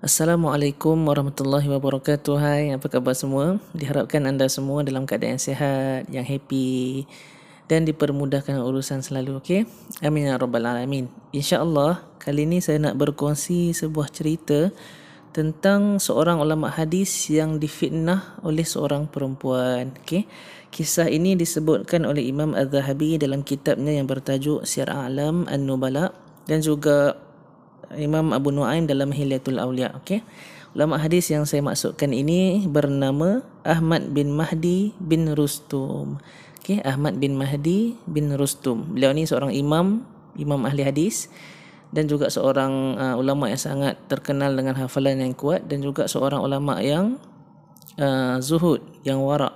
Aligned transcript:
Assalamualaikum 0.00 0.96
warahmatullahi 0.96 1.68
wabarakatuh. 1.68 2.40
Hai, 2.40 2.72
apa 2.72 2.88
khabar 2.88 3.12
semua? 3.12 3.60
Diharapkan 3.76 4.24
anda 4.24 4.48
semua 4.48 4.80
dalam 4.80 5.04
keadaan 5.04 5.36
sihat, 5.36 6.08
yang 6.08 6.24
happy 6.24 7.04
dan 7.68 7.84
dipermudahkan 7.84 8.64
urusan 8.64 9.04
selalu, 9.04 9.44
okey? 9.44 9.68
Amin 10.00 10.32
ya 10.32 10.40
rabbal 10.40 10.64
alamin. 10.64 11.12
Insya-Allah, 11.36 12.00
kali 12.16 12.48
ini 12.48 12.64
saya 12.64 12.80
nak 12.80 12.96
berkongsi 12.96 13.76
sebuah 13.76 14.08
cerita 14.08 14.72
tentang 15.36 16.00
seorang 16.00 16.40
ulama 16.40 16.72
hadis 16.72 17.28
yang 17.28 17.60
difitnah 17.60 18.40
oleh 18.40 18.64
seorang 18.64 19.04
perempuan, 19.04 19.92
okey? 20.00 20.24
Kisah 20.72 21.12
ini 21.12 21.36
disebutkan 21.36 22.08
oleh 22.08 22.24
Imam 22.24 22.56
Az-Zahabi 22.56 23.20
dalam 23.20 23.44
kitabnya 23.44 23.92
yang 23.92 24.08
bertajuk 24.08 24.64
Syiar 24.64 24.96
A'lam 24.96 25.44
An-Nubala 25.44 26.16
dan 26.48 26.64
juga 26.64 27.20
Imam 27.98 28.30
Abu 28.30 28.54
Nuaim 28.54 28.86
dalam 28.86 29.10
Hilyatul 29.10 29.58
Aulia. 29.58 29.90
Okey. 29.98 30.22
Ulama 30.70 31.02
hadis 31.02 31.26
yang 31.34 31.42
saya 31.50 31.66
maksudkan 31.66 32.14
ini 32.14 32.62
bernama 32.70 33.42
Ahmad 33.66 34.14
bin 34.14 34.30
Mahdi 34.30 34.94
bin 35.02 35.26
Rustum. 35.34 36.22
Okey, 36.62 36.78
Ahmad 36.86 37.18
bin 37.18 37.34
Mahdi 37.34 37.98
bin 38.06 38.30
Rustum. 38.38 38.94
Beliau 38.94 39.10
ni 39.10 39.26
seorang 39.26 39.50
imam, 39.50 40.06
imam 40.38 40.62
ahli 40.62 40.86
hadis 40.86 41.26
dan 41.90 42.06
juga 42.06 42.30
seorang 42.30 42.94
uh, 42.94 43.14
ulama 43.18 43.50
yang 43.50 43.58
sangat 43.58 43.98
terkenal 44.06 44.54
dengan 44.54 44.78
hafalan 44.78 45.18
yang 45.18 45.34
kuat 45.34 45.66
dan 45.66 45.82
juga 45.82 46.06
seorang 46.06 46.38
ulama 46.38 46.78
yang 46.78 47.18
uh, 47.98 48.38
zuhud, 48.38 48.78
yang 49.02 49.18
warak. 49.26 49.54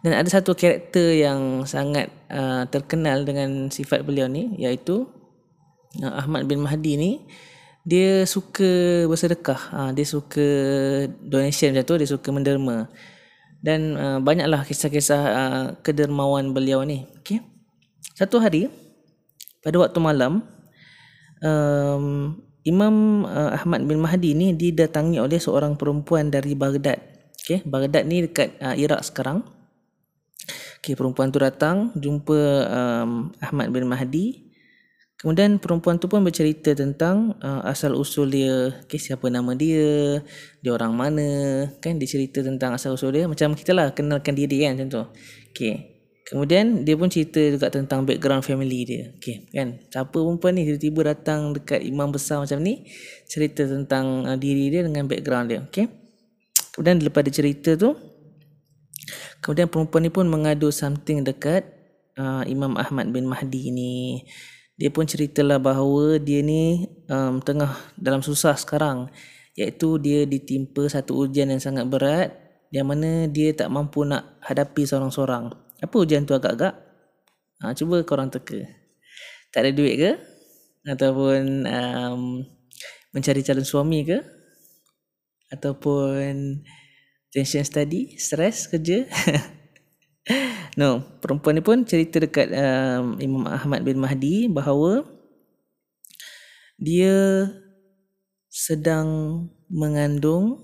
Dan 0.00 0.16
ada 0.16 0.28
satu 0.32 0.56
karakter 0.56 1.20
yang 1.20 1.68
sangat 1.68 2.08
uh, 2.32 2.64
terkenal 2.72 3.28
dengan 3.28 3.68
sifat 3.68 4.08
beliau 4.08 4.24
ni 4.24 4.56
iaitu 4.56 5.04
uh, 6.00 6.14
Ahmad 6.16 6.48
bin 6.48 6.64
Mahdi 6.64 6.96
ni 6.96 7.12
dia 7.86 8.26
suka 8.26 9.06
bersedekah. 9.06 9.60
Ha, 9.70 9.80
dia 9.94 10.02
suka 10.02 10.42
donation 11.22 11.70
macam 11.70 11.86
tu 11.86 11.94
dia 12.02 12.10
suka 12.10 12.28
menderma. 12.34 12.90
Dan 13.62 13.94
uh, 13.94 14.18
banyaklah 14.18 14.66
kisah-kisah 14.66 15.22
uh, 15.22 15.66
kedermawan 15.86 16.50
beliau 16.50 16.82
ni. 16.82 17.06
Okey. 17.22 17.38
Satu 18.18 18.42
hari 18.42 18.66
pada 19.62 19.78
waktu 19.78 19.98
malam 20.02 20.42
um, 21.46 22.34
Imam 22.66 23.22
uh, 23.22 23.54
Ahmad 23.54 23.86
bin 23.86 24.02
Mahdi 24.02 24.34
ni 24.34 24.50
didatangi 24.50 25.22
oleh 25.22 25.38
seorang 25.38 25.78
perempuan 25.78 26.26
dari 26.26 26.58
Baghdad. 26.58 26.98
Okey 27.42 27.62
Baghdad 27.62 28.02
ni 28.10 28.26
dekat 28.26 28.58
uh, 28.58 28.74
Iraq 28.74 29.06
sekarang. 29.06 29.46
Okey 30.82 30.98
perempuan 30.98 31.30
tu 31.30 31.38
datang 31.38 31.94
jumpa 31.94 32.38
um, 32.66 33.30
Ahmad 33.38 33.70
bin 33.70 33.86
Mahdi 33.86 34.45
Kemudian 35.16 35.56
perempuan 35.56 35.96
tu 35.96 36.12
pun 36.12 36.20
bercerita 36.20 36.76
tentang 36.76 37.40
uh, 37.40 37.64
asal 37.64 37.96
usul 37.96 38.28
dia, 38.28 38.68
okay, 38.84 39.00
siapa 39.00 39.32
nama 39.32 39.56
dia, 39.56 40.20
dia 40.60 40.70
orang 40.76 40.92
mana, 40.92 41.28
kan 41.80 41.96
dia 41.96 42.04
cerita 42.04 42.44
tentang 42.44 42.76
asal 42.76 42.92
usul 42.92 43.16
dia 43.16 43.24
macam 43.24 43.56
kita 43.56 43.72
lah 43.72 43.96
kenalkan 43.96 44.36
diri 44.36 44.68
kan 44.68 44.76
macam 44.76 44.88
tu. 44.92 45.02
Okay. 45.56 45.96
Kemudian 46.26 46.84
dia 46.84 47.00
pun 47.00 47.08
cerita 47.08 47.38
juga 47.38 47.72
tentang 47.72 48.04
background 48.04 48.44
family 48.44 48.84
dia. 48.84 49.04
Okay, 49.16 49.48
kan? 49.56 49.80
Siapa 49.88 50.12
perempuan 50.12 50.52
ni 50.52 50.68
tiba-tiba 50.68 51.16
datang 51.16 51.56
dekat 51.56 51.80
imam 51.80 52.12
besar 52.12 52.44
macam 52.44 52.60
ni, 52.60 52.84
cerita 53.24 53.64
tentang 53.64 54.28
uh, 54.28 54.36
diri 54.36 54.68
dia 54.68 54.84
dengan 54.84 55.08
background 55.08 55.46
dia. 55.48 55.64
Okay. 55.64 55.88
Kemudian 56.76 57.00
lepas 57.00 57.24
dia 57.24 57.32
cerita 57.32 57.72
tu, 57.72 57.96
kemudian 59.40 59.72
perempuan 59.72 60.04
ni 60.04 60.12
pun 60.12 60.28
mengadu 60.28 60.68
something 60.68 61.24
dekat 61.24 61.64
uh, 62.20 62.44
Imam 62.44 62.76
Ahmad 62.76 63.08
bin 63.08 63.24
Mahdi 63.24 63.72
ni 63.72 64.20
dia 64.76 64.92
pun 64.92 65.08
ceritalah 65.08 65.56
bahawa 65.56 66.20
dia 66.20 66.44
ni 66.44 66.84
um, 67.08 67.40
tengah 67.40 67.72
dalam 67.96 68.20
susah 68.20 68.52
sekarang 68.60 69.08
iaitu 69.56 69.96
dia 69.96 70.28
ditimpa 70.28 70.84
satu 70.84 71.16
ujian 71.24 71.48
yang 71.48 71.60
sangat 71.60 71.88
berat 71.88 72.36
yang 72.68 72.84
mana 72.84 73.24
dia 73.24 73.56
tak 73.56 73.72
mampu 73.72 74.04
nak 74.04 74.36
hadapi 74.44 74.84
seorang-seorang. 74.84 75.48
Apa 75.80 75.94
ujian 75.96 76.28
tu 76.28 76.36
agak-agak? 76.36 76.76
Ha, 77.64 77.72
cuba 77.72 78.04
korang 78.04 78.28
teka. 78.28 78.68
Tak 79.48 79.64
ada 79.64 79.70
duit 79.72 79.96
ke? 79.96 80.12
Ataupun 80.84 81.64
um, 81.64 82.44
mencari 83.16 83.40
calon 83.40 83.64
suami 83.64 84.04
ke? 84.04 84.18
Ataupun 85.48 86.60
tension 87.32 87.64
study, 87.64 88.20
stress 88.20 88.68
kerja? 88.68 89.08
No, 90.76 91.00
perempuan 91.24 91.56
ni 91.56 91.62
pun 91.64 91.88
cerita 91.88 92.20
dekat 92.20 92.52
um, 92.52 93.16
Imam 93.16 93.48
Ahmad 93.48 93.80
bin 93.80 93.96
Mahdi 93.96 94.44
bahawa 94.44 95.08
dia 96.76 97.48
sedang 98.52 99.08
mengandung 99.72 100.60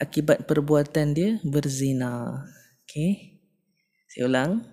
akibat 0.00 0.48
perbuatan 0.48 1.12
dia 1.12 1.36
berzina. 1.44 2.44
Okay. 2.88 3.36
Saya 4.08 4.26
ulang. 4.26 4.64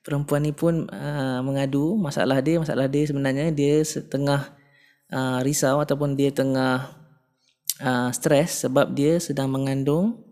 Perempuan 0.00 0.48
ni 0.48 0.56
pun 0.56 0.88
uh, 0.88 1.44
mengadu 1.44 2.00
masalah 2.00 2.40
dia. 2.40 2.56
Masalah 2.56 2.88
dia 2.88 3.04
sebenarnya 3.04 3.52
dia 3.52 3.84
setengah 3.84 4.56
uh, 5.12 5.44
risau 5.44 5.78
ataupun 5.84 6.16
dia 6.16 6.32
tengah 6.32 6.96
uh, 7.84 8.08
stres 8.10 8.64
sebab 8.64 8.96
dia 8.96 9.20
sedang 9.20 9.52
mengandung 9.52 10.29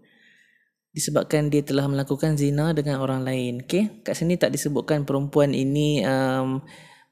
disebabkan 0.99 1.47
dia 1.47 1.63
telah 1.63 1.87
melakukan 1.87 2.35
zina 2.35 2.75
dengan 2.75 2.99
orang 2.99 3.23
lain. 3.23 3.63
Okey, 3.63 4.03
kat 4.03 4.19
sini 4.19 4.35
tak 4.35 4.51
disebutkan 4.51 5.07
perempuan 5.07 5.55
ini 5.55 6.03
um, 6.03 6.59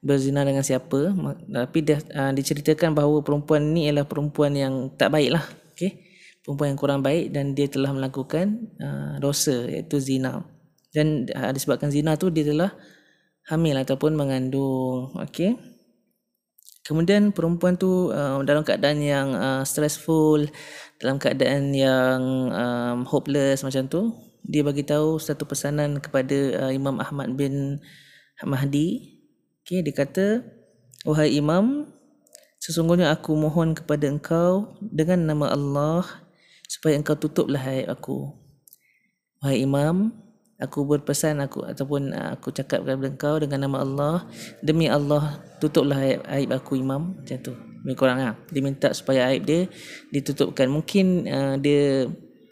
berzina 0.03 0.43
dengan 0.43 0.61
siapa, 0.61 1.15
tapi 1.47 1.79
dia 1.87 2.03
uh, 2.11 2.35
diceritakan 2.35 2.91
bahawa 2.91 3.23
perempuan 3.23 3.71
ini 3.71 3.87
ialah 3.87 4.03
perempuan 4.03 4.51
yang 4.59 4.91
tak 4.99 5.15
baiklah. 5.15 5.47
Okey, 5.71 6.03
perempuan 6.43 6.75
yang 6.75 6.79
kurang 6.79 6.99
baik 6.99 7.31
dan 7.31 7.55
dia 7.55 7.71
telah 7.71 7.95
melakukan 7.95 8.67
uh, 8.83 9.15
dosa 9.23 9.63
iaitu 9.71 10.03
zina. 10.03 10.43
Dan 10.91 11.23
uh, 11.31 11.55
disebabkan 11.55 11.87
zina 11.87 12.19
tu 12.19 12.27
dia 12.27 12.43
telah 12.43 12.75
hamil 13.47 13.79
ataupun 13.79 14.19
mengandung. 14.19 15.15
Okey. 15.15 15.76
Kemudian 16.87 17.35
perempuan 17.35 17.75
tu 17.75 18.15
uh, 18.15 18.39
dalam 18.47 18.63
keadaan 18.63 19.03
yang 19.03 19.35
uh, 19.35 19.61
stressful, 19.67 20.47
dalam 21.03 21.19
keadaan 21.19 21.75
yang 21.75 22.47
um, 22.47 23.03
hopeless 23.03 23.59
macam 23.67 23.91
tu, 23.91 24.15
dia 24.47 24.63
bagi 24.63 24.87
tahu 24.87 25.19
satu 25.19 25.43
pesanan 25.43 25.99
kepada 25.99 26.63
uh, 26.63 26.71
Imam 26.71 26.95
Ahmad 27.03 27.35
bin 27.35 27.83
Mahdi. 28.39 29.19
Okay, 29.67 29.83
dia 29.83 29.91
kata, 29.91 30.47
"Wahai 31.03 31.35
Imam, 31.35 31.91
sesungguhnya 32.63 33.11
aku 33.11 33.35
mohon 33.35 33.75
kepada 33.75 34.07
engkau 34.07 34.79
dengan 34.79 35.27
nama 35.27 35.51
Allah 35.51 36.07
supaya 36.71 36.95
engkau 36.95 37.19
tutuplah 37.19 37.67
aib 37.67 37.91
aku." 37.91 38.31
Wahai 39.43 39.67
Imam, 39.67 40.15
aku 40.57 40.89
berpesan 40.89 41.37
aku 41.37 41.61
ataupun 41.65 42.13
uh, 42.13 42.33
aku 42.37 42.49
cakap 42.49 42.81
kepada 42.81 43.09
engkau 43.09 43.35
dengan 43.37 43.69
nama 43.69 43.77
Allah 43.85 44.15
demi 44.65 44.89
Allah 44.89 45.41
tutuplah 45.61 46.01
aib, 46.01 46.21
aib 46.25 46.49
aku 46.53 46.77
imam. 46.77 47.17
Macam 47.17 47.37
tu. 47.41 47.53
Lebih 47.85 47.95
kurang 47.95 48.19
lah. 48.19 48.35
dia 48.51 48.61
minta 48.65 48.89
supaya 48.91 49.29
aib 49.31 49.45
dia 49.45 49.69
ditutupkan. 50.09 50.67
Mungkin 50.67 51.05
uh, 51.29 51.55
dia 51.61 52.09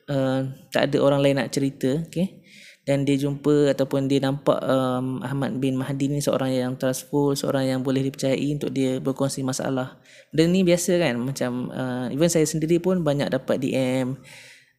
uh, 0.07 0.41
tak 0.69 0.93
ada 0.93 0.97
orang 1.01 1.19
lain 1.25 1.35
nak 1.41 1.49
cerita 1.51 2.05
okay? 2.05 2.45
dan 2.85 3.01
dia 3.01 3.17
jumpa 3.17 3.73
ataupun 3.73 4.05
dia 4.05 4.21
nampak 4.21 4.61
um, 4.61 5.17
Ahmad 5.25 5.57
bin 5.57 5.73
Mahdi 5.73 6.05
ni 6.05 6.21
seorang 6.21 6.53
yang 6.53 6.73
trustful 6.77 7.33
seorang 7.33 7.65
yang 7.65 7.81
boleh 7.81 8.05
dipercayai 8.05 8.45
untuk 8.53 8.69
dia 8.69 9.01
berkongsi 9.01 9.41
masalah. 9.41 9.97
Dan 10.29 10.53
ni 10.53 10.61
biasa 10.61 11.01
kan? 11.01 11.17
Macam 11.17 11.73
uh, 11.73 12.07
even 12.13 12.29
saya 12.29 12.45
sendiri 12.45 12.77
pun 12.77 13.01
banyak 13.01 13.33
dapat 13.33 13.57
DM 13.57 14.21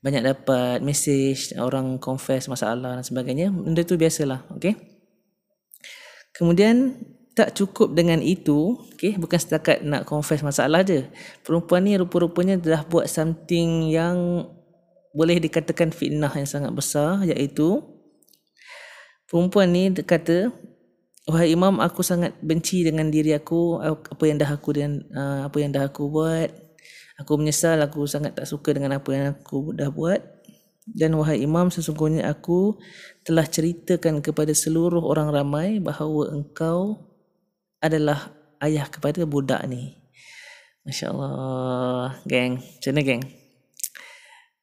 banyak 0.07 0.23
dapat 0.23 0.79
message 0.87 1.51
orang 1.59 1.99
confess 1.99 2.47
masalah 2.47 2.95
dan 2.95 3.03
sebagainya 3.03 3.51
benda 3.51 3.83
tu 3.83 3.99
biasalah 3.99 4.47
okey? 4.55 4.79
Kemudian 6.31 6.95
tak 7.35 7.59
cukup 7.59 7.91
dengan 7.91 8.23
itu 8.23 8.79
okey 8.95 9.19
bukan 9.19 9.35
setakat 9.35 9.83
nak 9.83 10.07
confess 10.07 10.47
masalah 10.47 10.87
je. 10.87 11.11
Perempuan 11.43 11.83
ni 11.83 11.99
rupa-rupanya 11.99 12.55
dah 12.55 12.87
buat 12.87 13.11
something 13.11 13.91
yang 13.91 14.47
boleh 15.11 15.43
dikatakan 15.43 15.91
fitnah 15.91 16.31
yang 16.39 16.47
sangat 16.47 16.71
besar 16.71 17.27
iaitu 17.27 17.83
perempuan 19.27 19.75
ni 19.75 19.91
kata 19.91 20.55
wahai 21.27 21.51
imam 21.57 21.83
aku 21.83 22.07
sangat 22.07 22.37
benci 22.39 22.87
dengan 22.87 23.11
diri 23.11 23.35
aku 23.35 23.83
apa 23.83 24.23
yang 24.23 24.39
dah 24.39 24.51
aku 24.55 24.71
dan 24.77 25.03
uh, 25.11 25.51
apa 25.51 25.57
yang 25.59 25.75
dah 25.75 25.91
aku 25.91 26.07
buat 26.07 26.66
Aku 27.17 27.41
menyesal 27.41 27.81
aku 27.81 28.05
sangat 28.05 28.37
tak 28.37 28.45
suka 28.45 28.77
dengan 28.77 29.01
apa 29.01 29.09
yang 29.13 29.27
aku 29.33 29.73
dah 29.73 29.89
buat. 29.89 30.21
Dan 30.87 31.19
wahai 31.19 31.43
imam 31.43 31.67
sesungguhnya 31.67 32.31
aku 32.31 32.79
telah 33.27 33.43
ceritakan 33.43 34.23
kepada 34.23 34.55
seluruh 34.55 35.03
orang 35.03 35.35
ramai 35.35 35.83
bahawa 35.83 36.31
engkau 36.31 37.03
adalah 37.83 38.31
ayah 38.63 38.87
kepada 38.87 39.27
budak 39.27 39.67
ni. 39.67 39.99
Masya 40.87 41.11
Allah. 41.11 42.15
Geng. 42.23 42.63
Macam 42.63 42.91
mana 42.95 43.03
geng? 43.03 43.23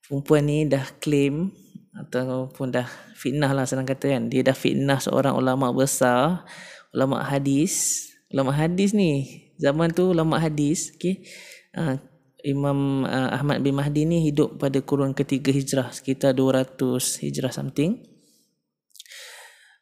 Perempuan 0.08 0.44
ni 0.48 0.64
dah 0.64 0.88
claim 1.04 1.52
ataupun 1.92 2.72
dah 2.72 2.88
fitnah 3.20 3.52
lah 3.52 3.68
senang 3.68 3.84
kata 3.84 4.16
kan. 4.16 4.24
Dia 4.32 4.48
dah 4.48 4.56
fitnah 4.56 5.04
seorang 5.04 5.36
ulama 5.36 5.76
besar. 5.76 6.48
Ulama 6.96 7.20
hadis. 7.28 8.08
Ulama 8.32 8.56
hadis 8.56 8.96
ni. 8.96 9.44
Zaman 9.60 9.92
tu 9.92 10.16
ulama 10.16 10.40
hadis. 10.40 10.96
Okay. 10.96 11.28
Uh, 11.76 12.00
Imam 12.44 13.08
uh, 13.08 13.32
Ahmad 13.32 13.64
bin 13.64 13.80
Mahdi 13.80 14.04
ni 14.04 14.28
hidup 14.28 14.60
pada 14.60 14.84
kurun 14.84 15.16
ketiga 15.16 15.50
hijrah 15.56 15.96
sekitar 15.96 16.36
200 16.36 16.76
hijrah 17.24 17.56
something 17.56 18.04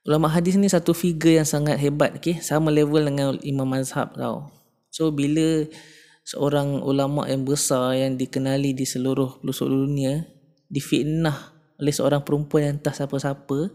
ulama 0.06 0.30
hadis 0.30 0.58
ni 0.58 0.70
satu 0.70 0.94
figure 0.94 1.42
yang 1.42 1.46
sangat 1.50 1.78
hebat 1.78 2.18
okay? 2.18 2.38
sama 2.42 2.74
level 2.74 3.02
dengan 3.02 3.38
imam 3.42 3.66
mazhab 3.66 4.14
tau 4.18 4.50
so 4.90 5.10
bila 5.14 5.66
seorang 6.26 6.82
ulama 6.86 7.26
yang 7.30 7.46
besar 7.46 7.98
yang 7.98 8.18
dikenali 8.18 8.78
di 8.78 8.86
seluruh 8.86 9.42
pelosok 9.42 9.70
dunia 9.70 10.26
difitnah 10.70 11.54
oleh 11.82 11.94
seorang 11.94 12.22
perempuan 12.22 12.62
yang 12.66 12.74
entah 12.78 12.94
siapa-siapa 12.94 13.74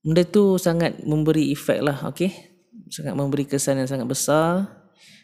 benda 0.00 0.22
tu 0.24 0.56
sangat 0.56 1.00
memberi 1.04 1.52
efek 1.52 1.80
lah 1.80 2.04
okay? 2.04 2.52
sangat 2.88 3.12
memberi 3.16 3.44
kesan 3.44 3.80
yang 3.80 3.88
sangat 3.88 4.08
besar 4.08 4.79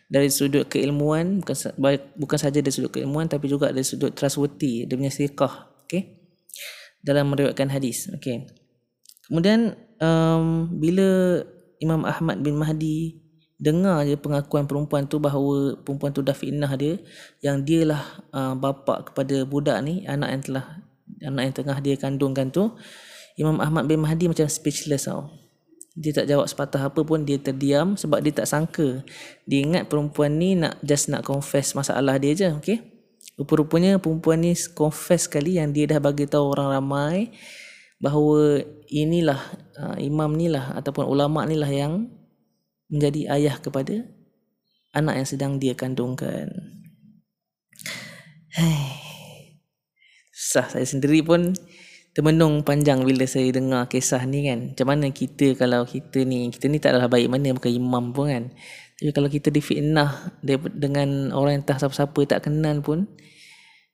dari 0.06 0.30
sudut 0.30 0.70
keilmuan 0.70 1.42
bukan 1.42 1.54
bukan 2.14 2.38
saja 2.38 2.62
dari 2.62 2.70
sudut 2.70 2.94
keilmuan 2.94 3.26
tapi 3.26 3.50
juga 3.50 3.74
dari 3.74 3.82
sudut 3.82 4.14
trustworthy 4.14 4.86
dia 4.86 4.94
punya 4.94 5.10
siqah 5.10 5.66
okey? 5.86 6.22
Dalam 7.02 7.30
meriwayatkan 7.30 7.70
hadis 7.70 8.10
okey. 8.14 8.46
Kemudian 9.26 9.74
um, 9.98 10.70
bila 10.78 11.42
Imam 11.82 12.06
Ahmad 12.06 12.40
bin 12.40 12.54
Mahdi 12.54 13.26
dengar 13.56 14.04
je 14.04 14.20
pengakuan 14.20 14.68
perempuan 14.68 15.08
tu 15.08 15.16
bahawa 15.16 15.80
perempuan 15.80 16.12
tu 16.12 16.20
dah 16.20 16.36
fitnah 16.36 16.70
dia 16.76 17.00
yang 17.40 17.64
dialah 17.64 18.20
uh, 18.30 18.52
bapa 18.52 19.10
kepada 19.10 19.48
budak 19.48 19.80
ni 19.80 20.04
anak 20.04 20.28
yang 20.28 20.42
telah 20.44 20.66
anak 21.24 21.42
yang 21.48 21.54
tengah 21.56 21.78
dia 21.80 21.94
kandungkan 21.96 22.52
tu 22.52 22.76
Imam 23.40 23.56
Ahmad 23.60 23.88
bin 23.88 24.04
Mahdi 24.04 24.28
macam 24.28 24.44
speechless 24.44 25.08
tau 25.08 25.32
dia 25.96 26.12
tak 26.12 26.28
jawab 26.28 26.44
sepatah 26.44 26.92
apa 26.92 27.00
pun 27.00 27.24
dia 27.24 27.40
terdiam 27.40 27.96
sebab 27.96 28.20
dia 28.20 28.36
tak 28.36 28.44
sangka. 28.44 29.00
Dia 29.48 29.64
ingat 29.64 29.88
perempuan 29.88 30.36
ni 30.36 30.52
nak 30.52 30.76
just 30.84 31.08
nak 31.08 31.24
confess 31.24 31.72
masalah 31.72 32.20
dia 32.20 32.36
je 32.36 32.52
okey? 32.60 32.84
Rupa-rupanya 33.40 33.96
perempuan 33.96 34.44
ni 34.44 34.52
confess 34.76 35.24
sekali 35.24 35.56
yang 35.56 35.72
dia 35.72 35.88
dah 35.88 35.96
bagi 35.96 36.28
tahu 36.28 36.52
orang 36.52 36.68
ramai 36.76 37.32
bahawa 37.96 38.60
inilah 38.92 39.40
uh, 39.80 39.96
imam 39.96 40.36
ni 40.36 40.52
lah 40.52 40.76
ataupun 40.76 41.08
ulama 41.08 41.48
ni 41.48 41.56
lah 41.56 41.68
yang 41.72 42.12
menjadi 42.92 43.32
ayah 43.40 43.56
kepada 43.56 44.04
anak 44.92 45.24
yang 45.24 45.28
sedang 45.28 45.52
dia 45.56 45.72
kandungkan. 45.72 46.52
Sah 50.32 50.68
saya 50.68 50.84
sendiri 50.84 51.24
pun 51.24 51.56
termenung 52.16 52.64
panjang 52.64 53.04
bila 53.04 53.28
saya 53.28 53.52
dengar 53.52 53.92
kisah 53.92 54.24
ni 54.24 54.48
kan. 54.48 54.72
Macam 54.72 54.88
mana 54.88 55.12
kita 55.12 55.52
kalau 55.52 55.84
kita 55.84 56.24
ni, 56.24 56.48
kita 56.48 56.64
ni 56.72 56.80
tak 56.80 56.96
adalah 56.96 57.12
baik 57.12 57.28
mana 57.28 57.52
bukan 57.52 57.68
imam 57.68 58.16
pun 58.16 58.32
kan. 58.32 58.44
Tapi 58.96 59.12
kalau 59.12 59.28
kita 59.28 59.52
difitnah 59.52 60.32
dengan 60.72 61.28
orang 61.36 61.60
yang 61.60 61.64
tak 61.68 61.76
siapa-siapa 61.76 62.16
tak 62.24 62.48
kenal 62.48 62.80
pun, 62.80 63.04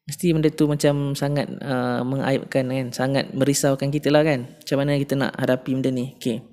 mesti 0.07 0.31
benda 0.31 0.55
tu 0.55 0.71
macam 0.71 1.19
sangat 1.19 1.51
uh, 1.67 2.07
mengaibkan 2.07 2.71
kan. 2.71 2.87
Sangat 2.95 3.35
merisaukan 3.35 3.91
kita 3.91 4.15
lah 4.15 4.23
kan. 4.23 4.55
Macam 4.55 4.77
mana 4.79 5.03
kita 5.03 5.19
nak 5.19 5.35
hadapi 5.43 5.75
benda 5.75 5.91
ni. 5.91 6.15
Okay. 6.23 6.47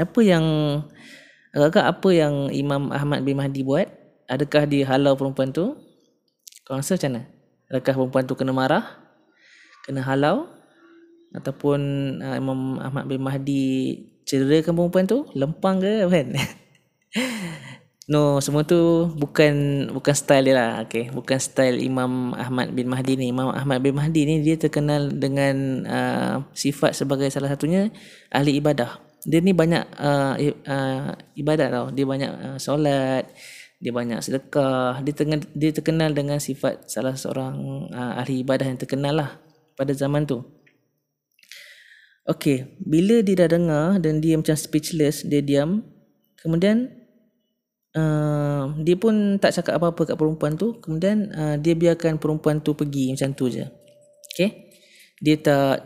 Apa 0.00 0.24
yang, 0.24 0.44
agak-agak 1.52 1.84
apa 1.84 2.08
yang 2.16 2.48
Imam 2.48 2.88
Ahmad 2.96 3.20
bin 3.28 3.36
Mahdi 3.36 3.60
buat? 3.60 3.92
Adakah 4.24 4.64
dia 4.64 4.88
halau 4.88 5.20
perempuan 5.20 5.52
tu? 5.52 5.76
Kau 6.64 6.80
rasa 6.80 6.96
macam 6.96 7.12
mana? 7.12 7.22
Adakah 7.68 7.92
perempuan 8.00 8.24
tu 8.24 8.34
kena 8.40 8.56
marah? 8.56 8.84
Kena 9.84 10.00
halau? 10.00 10.59
Ataupun 11.34 11.80
uh, 12.22 12.36
Imam 12.36 12.78
Ahmad 12.82 13.06
bin 13.06 13.22
Mahdi 13.22 13.98
cederakan 14.26 14.74
perempuan 14.76 15.06
tu? 15.06 15.26
Lempang 15.34 15.78
ke 15.78 16.06
kan? 16.06 16.28
No 18.10 18.42
semua 18.42 18.66
tu 18.66 19.06
bukan 19.14 19.86
bukan 19.94 20.14
style 20.18 20.50
dia 20.50 20.54
lah. 20.58 20.70
Okay. 20.82 21.14
bukan 21.14 21.38
style 21.38 21.78
Imam 21.78 22.34
Ahmad 22.34 22.74
bin 22.74 22.90
Mahdi 22.90 23.14
ni. 23.14 23.30
Imam 23.30 23.54
Ahmad 23.54 23.78
bin 23.78 23.94
Mahdi 23.94 24.26
ni 24.26 24.42
dia 24.42 24.58
terkenal 24.58 25.14
dengan 25.14 25.86
uh, 25.86 26.36
sifat 26.50 26.98
sebagai 26.98 27.30
salah 27.30 27.54
satunya 27.54 27.94
ahli 28.34 28.58
ibadah. 28.58 28.98
Dia 29.22 29.38
ni 29.38 29.54
banyak 29.54 29.94
uh, 29.94 30.34
uh, 30.42 31.14
ibadat 31.38 31.70
tau. 31.70 31.86
Dia 31.94 32.02
banyak 32.02 32.30
uh, 32.34 32.58
solat 32.58 33.30
dia 33.78 33.94
banyak 33.94 34.18
sedekah. 34.26 35.06
Dia 35.06 35.14
terkenal, 35.14 35.40
dia 35.54 35.70
terkenal 35.70 36.10
dengan 36.10 36.42
sifat 36.42 36.90
salah 36.90 37.14
seorang 37.14 37.54
uh, 37.94 38.18
ahli 38.18 38.42
ibadah 38.42 38.66
yang 38.66 38.80
terkenal 38.82 39.14
lah 39.22 39.30
pada 39.78 39.94
zaman 39.94 40.26
tu 40.26 40.42
Okey, 42.28 42.76
bila 42.84 43.24
dia 43.24 43.32
dah 43.32 43.48
dengar 43.48 43.86
dan 43.96 44.20
dia 44.20 44.36
macam 44.36 44.52
speechless, 44.52 45.24
dia 45.24 45.40
diam. 45.40 45.80
Kemudian 46.36 46.92
uh, 47.96 48.76
dia 48.84 48.96
pun 49.00 49.40
tak 49.40 49.56
cakap 49.56 49.80
apa-apa 49.80 50.12
kat 50.12 50.16
perempuan 50.20 50.52
tu. 50.60 50.76
Kemudian 50.84 51.32
uh, 51.32 51.56
dia 51.56 51.72
biarkan 51.72 52.20
perempuan 52.20 52.60
tu 52.60 52.76
pergi 52.76 53.16
macam 53.16 53.32
tu 53.32 53.48
je. 53.48 53.64
Okey. 54.36 54.50
Dia 55.20 55.36
tak 55.40 55.76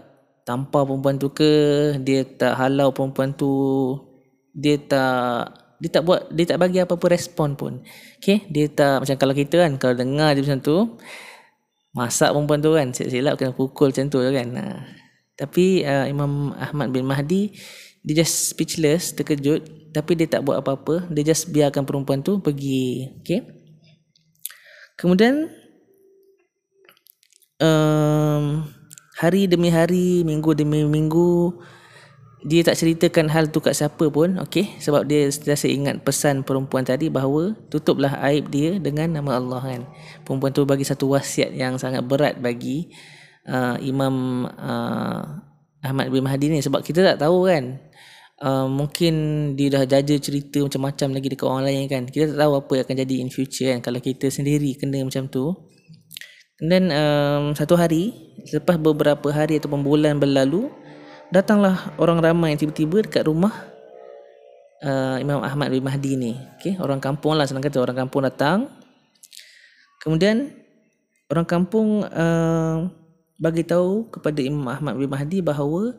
tampar 0.43 0.83
perempuan 0.85 1.23
tu 1.23 1.31
ke, 1.31 1.53
dia 2.03 2.27
tak 2.27 2.59
halau 2.59 2.91
perempuan 2.91 3.31
tu. 3.35 3.51
Dia 4.55 4.79
tak 4.79 5.63
dia 5.83 5.91
tak 5.91 6.07
buat 6.07 6.31
dia 6.31 6.47
tak 6.49 6.59
bagi 6.59 6.83
apa-apa 6.83 7.07
respon 7.15 7.55
pun. 7.55 7.79
Okey, 8.19 8.51
dia 8.51 8.67
tak 8.75 9.07
macam 9.07 9.17
kalau 9.23 9.35
kita 9.39 9.63
kan 9.63 9.73
kalau 9.79 9.95
dengar 9.95 10.35
dia 10.35 10.43
macam 10.43 10.61
tu 10.63 10.77
masak 11.95 12.35
perempuan 12.35 12.59
tu 12.59 12.75
kan 12.75 12.91
silap-silap 12.91 13.35
kena 13.39 13.55
pukul 13.55 13.95
macam 13.95 14.07
tu 14.11 14.19
kan. 14.19 14.49
Nah. 14.51 15.04
Tapi 15.35 15.83
uh, 15.83 16.07
Imam 16.07 16.55
Ahmad 16.55 16.95
bin 16.95 17.07
Mahdi 17.07 17.55
dia 18.05 18.21
just 18.21 18.53
speechless, 18.53 19.17
terkejut 19.17 19.65
tapi 19.95 20.19
dia 20.19 20.29
tak 20.29 20.45
buat 20.45 20.61
apa-apa, 20.61 21.09
dia 21.09 21.25
just 21.25 21.49
biarkan 21.49 21.87
perempuan 21.89 22.21
tu 22.21 22.43
pergi. 22.43 23.15
Okay? 23.23 23.41
Kemudian 25.01 25.49
um, 27.63 28.67
hari 29.17 29.49
demi 29.49 29.73
hari, 29.73 30.21
minggu 30.27 30.53
demi 30.53 30.85
minggu 30.85 31.57
dia 32.45 32.61
tak 32.61 32.77
ceritakan 32.77 33.33
hal 33.33 33.49
tu 33.49 33.65
kat 33.65 33.73
siapa 33.73 34.13
pun, 34.13 34.37
okay? 34.37 34.77
Sebab 34.77 35.09
dia 35.09 35.33
sentiasa 35.33 35.65
ingat 35.65 36.05
pesan 36.05 36.45
perempuan 36.45 36.85
tadi 36.85 37.09
bahawa 37.09 37.57
tutuplah 37.73 38.21
aib 38.29 38.53
dia 38.53 38.77
dengan 38.77 39.17
nama 39.17 39.41
Allah 39.41 39.65
kan. 39.65 39.83
Perempuan 40.29 40.53
tu 40.53 40.69
bagi 40.69 40.85
satu 40.85 41.09
wasiat 41.09 41.57
yang 41.57 41.81
sangat 41.81 42.05
berat 42.05 42.37
bagi 42.45 42.93
uh, 43.49 43.77
Imam 43.81 44.47
uh, 44.49 45.23
Ahmad 45.85 46.09
bin 46.09 46.25
Mahdi 46.25 46.49
ni. 46.49 46.61
Sebab 46.65 46.81
kita 46.81 47.05
tak 47.05 47.25
tahu 47.25 47.49
kan 47.49 47.81
uh, 48.41 48.67
mungkin 48.67 49.15
dia 49.55 49.69
dah 49.71 49.85
jaja 49.85 50.17
cerita 50.19 50.65
macam-macam 50.65 51.09
lagi 51.15 51.29
dekat 51.33 51.47
orang 51.47 51.65
lain 51.69 51.85
kan. 51.87 52.03
Kita 52.09 52.35
tak 52.35 52.39
tahu 52.41 52.53
apa 52.59 52.73
yang 52.75 52.85
akan 52.89 52.97
jadi 53.05 53.15
in 53.21 53.31
future 53.31 53.69
kan. 53.77 53.81
Kalau 53.85 54.01
kita 54.01 54.27
sendiri 54.33 54.75
kena 54.77 55.05
macam 55.05 55.29
tu. 55.29 55.55
Dan 56.55 56.89
um, 56.95 57.45
satu 57.53 57.75
hari 57.75 58.15
selepas 58.47 58.79
beberapa 58.79 59.27
hari 59.35 59.59
ataupun 59.59 59.83
bulan 59.83 60.23
berlalu 60.23 60.71
datanglah 61.35 61.93
orang 61.99 62.23
ramai 62.23 62.55
yang 62.55 62.63
tiba-tiba 62.63 63.03
dekat 63.03 63.27
rumah 63.27 63.51
uh, 64.87 65.19
Imam 65.19 65.43
Ahmad 65.43 65.75
bin 65.75 65.83
Mahdi 65.83 66.15
ni. 66.15 66.33
Okay? 66.63 66.79
orang 66.79 67.03
kampung 67.03 67.35
lah 67.35 67.45
senang 67.45 67.65
kata. 67.65 67.83
Orang 67.83 68.07
kampung 68.07 68.23
datang. 68.23 68.71
Kemudian 69.99 70.53
orang 71.33 71.49
kampung 71.49 72.07
uh, 72.07 72.87
bagi 73.45 73.61
tahu 73.69 74.09
kepada 74.09 74.41
Imam 74.41 74.65
Ahmad 74.73 74.97
bin 74.97 75.13
Mahdi 75.13 75.45
bahawa 75.45 75.93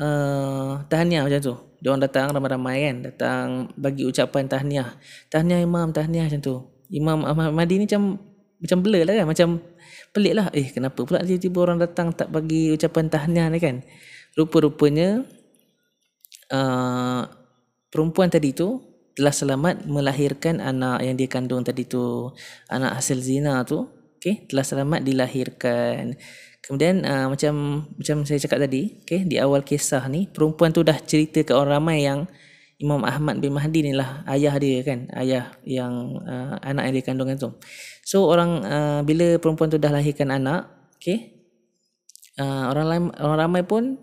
uh, 0.00 0.80
tahniah 0.88 1.28
macam 1.28 1.40
tu. 1.44 1.54
Dia 1.84 1.92
orang 1.92 2.00
datang 2.08 2.32
ramai-ramai 2.32 2.76
kan, 2.88 2.96
datang 3.12 3.44
bagi 3.76 4.08
ucapan 4.08 4.48
tahniah. 4.48 4.96
Tahniah 5.28 5.60
Imam, 5.60 5.92
tahniah 5.92 6.24
macam 6.24 6.40
tu. 6.40 6.56
Imam 6.88 7.20
Ahmad 7.28 7.52
bin 7.52 7.56
Mahdi 7.60 7.74
ni 7.76 7.84
macam 7.84 8.16
macam 8.64 8.78
blur 8.80 9.04
lah 9.04 9.14
kan, 9.20 9.26
macam 9.28 9.48
pelik 10.16 10.32
lah. 10.32 10.48
Eh 10.56 10.72
kenapa 10.72 11.04
pula 11.04 11.20
tiba-tiba 11.20 11.58
orang 11.60 11.78
datang 11.84 12.16
tak 12.16 12.32
bagi 12.32 12.72
ucapan 12.72 13.12
tahniah 13.12 13.52
ni 13.52 13.60
kan. 13.60 13.84
Rupa-rupanya 14.32 15.20
uh, 16.48 17.22
perempuan 17.92 18.32
tadi 18.32 18.56
tu 18.56 18.80
telah 19.14 19.30
selamat 19.30 19.86
melahirkan 19.86 20.58
anak 20.58 21.04
yang 21.04 21.14
dia 21.20 21.28
kandung 21.28 21.60
tadi 21.60 21.84
tu. 21.84 22.32
Anak 22.72 22.96
hasil 22.96 23.20
zina 23.20 23.60
tu 23.68 23.84
okay, 24.24 24.48
telah 24.48 24.64
selamat 24.64 25.04
dilahirkan. 25.04 26.16
Kemudian 26.64 27.04
uh, 27.04 27.28
macam 27.28 27.84
macam 27.92 28.24
saya 28.24 28.40
cakap 28.40 28.64
tadi, 28.64 29.04
okay, 29.04 29.20
di 29.28 29.36
awal 29.36 29.60
kisah 29.60 30.08
ni 30.08 30.24
perempuan 30.32 30.72
tu 30.72 30.80
dah 30.80 30.96
cerita 30.96 31.44
ke 31.44 31.52
orang 31.52 31.76
ramai 31.76 32.08
yang 32.08 32.24
Imam 32.80 33.04
Ahmad 33.04 33.36
bin 33.44 33.52
Mahdi 33.52 33.84
ni 33.84 33.92
lah 33.92 34.24
ayah 34.32 34.56
dia 34.56 34.80
kan, 34.80 35.12
ayah 35.20 35.52
yang 35.68 36.24
uh, 36.24 36.56
anak 36.64 36.88
yang 36.88 36.94
dia 36.96 37.04
kandungkan 37.04 37.36
tu. 37.36 37.52
So 38.00 38.24
orang 38.24 38.64
uh, 38.64 39.00
bila 39.04 39.36
perempuan 39.36 39.68
tu 39.68 39.76
dah 39.76 39.92
lahirkan 39.92 40.32
anak, 40.32 40.72
okay, 40.96 41.44
uh, 42.40 42.72
orang 42.72 42.86
lain 42.88 43.02
orang 43.20 43.38
ramai 43.44 43.60
pun 43.60 44.00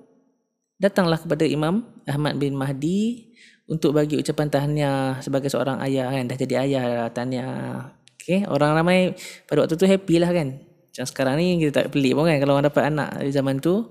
datanglah 0.77 1.17
kepada 1.17 1.49
Imam 1.49 1.81
Ahmad 2.05 2.37
bin 2.37 2.53
Mahdi 2.53 3.33
untuk 3.65 3.97
bagi 3.97 4.21
ucapan 4.21 4.47
tahniah 4.53 5.17
sebagai 5.23 5.49
seorang 5.49 5.81
ayah 5.85 6.13
kan 6.13 6.29
dah 6.29 6.37
jadi 6.37 6.55
ayah 6.67 6.83
dah 6.85 7.09
tahniah 7.09 7.51
Okay, 8.21 8.45
orang 8.45 8.77
ramai 8.77 9.17
pada 9.49 9.65
waktu 9.65 9.73
tu 9.73 9.89
happy 9.89 10.21
lah 10.21 10.29
kan. 10.29 10.61
Macam 10.61 11.05
sekarang 11.09 11.41
ni 11.41 11.57
kita 11.57 11.81
tak 11.81 11.89
pelik 11.89 12.13
pun 12.13 12.29
kan 12.29 12.37
kalau 12.37 12.53
orang 12.53 12.69
dapat 12.69 12.83
anak 12.93 13.09
di 13.17 13.33
zaman 13.33 13.57
tu. 13.57 13.89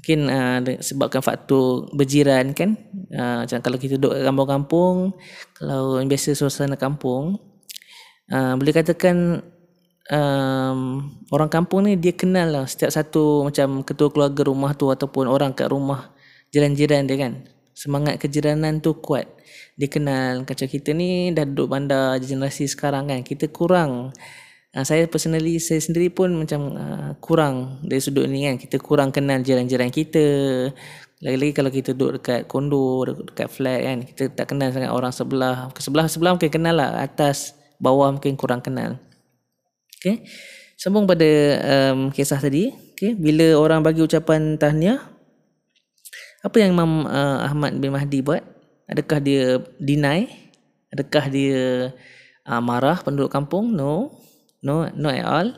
Mungkin 0.00 0.18
uh, 0.32 0.58
sebabkan 0.82 1.22
faktor 1.22 1.86
berjiran 1.94 2.50
kan. 2.50 2.74
Uh, 3.14 3.46
macam 3.46 3.62
kalau 3.62 3.78
kita 3.78 3.94
duduk 3.94 4.18
kampung-kampung, 4.18 5.14
kalau 5.54 6.02
biasa 6.02 6.34
suasana 6.34 6.74
kampung, 6.74 7.38
uh, 8.34 8.54
boleh 8.58 8.74
katakan 8.74 9.44
um, 10.10 10.80
orang 11.30 11.50
kampung 11.50 11.86
ni 11.86 11.94
dia 11.96 12.12
kenal 12.12 12.50
lah 12.50 12.64
setiap 12.66 12.90
satu 12.90 13.46
macam 13.46 13.86
ketua 13.86 14.10
keluarga 14.10 14.42
rumah 14.44 14.74
tu 14.74 14.90
ataupun 14.90 15.30
orang 15.30 15.54
kat 15.54 15.70
rumah 15.70 16.10
jiran-jiran 16.50 17.06
dia 17.06 17.16
kan 17.16 17.32
semangat 17.80 18.20
kejiranan 18.20 18.84
tu 18.84 19.00
kuat 19.00 19.24
dia 19.80 19.88
kenal 19.88 20.44
macam 20.44 20.68
kita 20.68 20.92
ni 20.92 21.32
dah 21.32 21.48
duduk 21.48 21.72
bandar 21.72 22.20
generasi 22.20 22.68
sekarang 22.68 23.08
kan 23.08 23.24
kita 23.24 23.48
kurang 23.48 24.12
uh, 24.76 24.84
saya 24.84 25.08
personally 25.08 25.56
saya 25.56 25.80
sendiri 25.80 26.12
pun 26.12 26.36
macam 26.36 26.76
uh, 26.76 27.10
kurang 27.24 27.80
dari 27.80 28.04
sudut 28.04 28.28
ni 28.28 28.44
kan 28.44 28.60
kita 28.60 28.76
kurang 28.76 29.08
kenal 29.08 29.40
jiran-jiran 29.40 29.88
kita 29.88 30.20
lagi-lagi 31.24 31.52
kalau 31.56 31.70
kita 31.72 31.96
duduk 31.96 32.20
dekat 32.20 32.44
kondo 32.44 33.08
dekat 33.08 33.48
flat 33.48 33.80
kan 33.80 33.96
kita 34.04 34.22
tak 34.36 34.52
kenal 34.52 34.68
sangat 34.68 34.92
orang 34.92 35.12
sebelah 35.16 35.72
ke 35.72 35.80
sebelah 35.80 36.04
sebelah 36.04 36.36
mungkin 36.36 36.52
kenal 36.52 36.76
lah 36.76 37.00
atas 37.00 37.56
bawah 37.80 38.12
mungkin 38.12 38.36
kurang 38.36 38.60
kenal 38.60 39.00
Okay. 40.00 40.24
Sambung 40.80 41.04
pada 41.04 41.28
um, 41.60 42.08
kisah 42.08 42.40
tadi. 42.40 42.72
Okay. 42.96 43.12
Bila 43.12 43.52
orang 43.60 43.84
bagi 43.84 44.00
ucapan 44.00 44.56
tahniah, 44.56 44.96
apa 46.40 46.56
yang 46.56 46.72
Imam 46.72 47.04
uh, 47.04 47.44
Ahmad 47.44 47.76
bin 47.76 47.92
Mahdi 47.92 48.24
buat? 48.24 48.40
Adakah 48.88 49.18
dia 49.20 49.60
deny? 49.76 50.26
Adakah 50.90 51.24
dia 51.28 51.92
uh, 52.48 52.62
marah 52.64 52.98
penduduk 53.04 53.28
kampung? 53.28 53.70
No. 53.70 54.16
No, 54.64 54.88
no 54.92 55.08
at 55.08 55.24
all. 55.24 55.48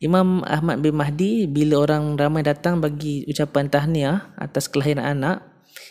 Imam 0.00 0.40
Ahmad 0.48 0.80
bin 0.80 0.96
Mahdi 0.96 1.44
bila 1.44 1.84
orang 1.84 2.16
ramai 2.16 2.40
datang 2.40 2.80
bagi 2.80 3.24
ucapan 3.28 3.68
tahniah 3.68 4.32
atas 4.36 4.64
kelahiran 4.68 5.04
anak, 5.04 5.44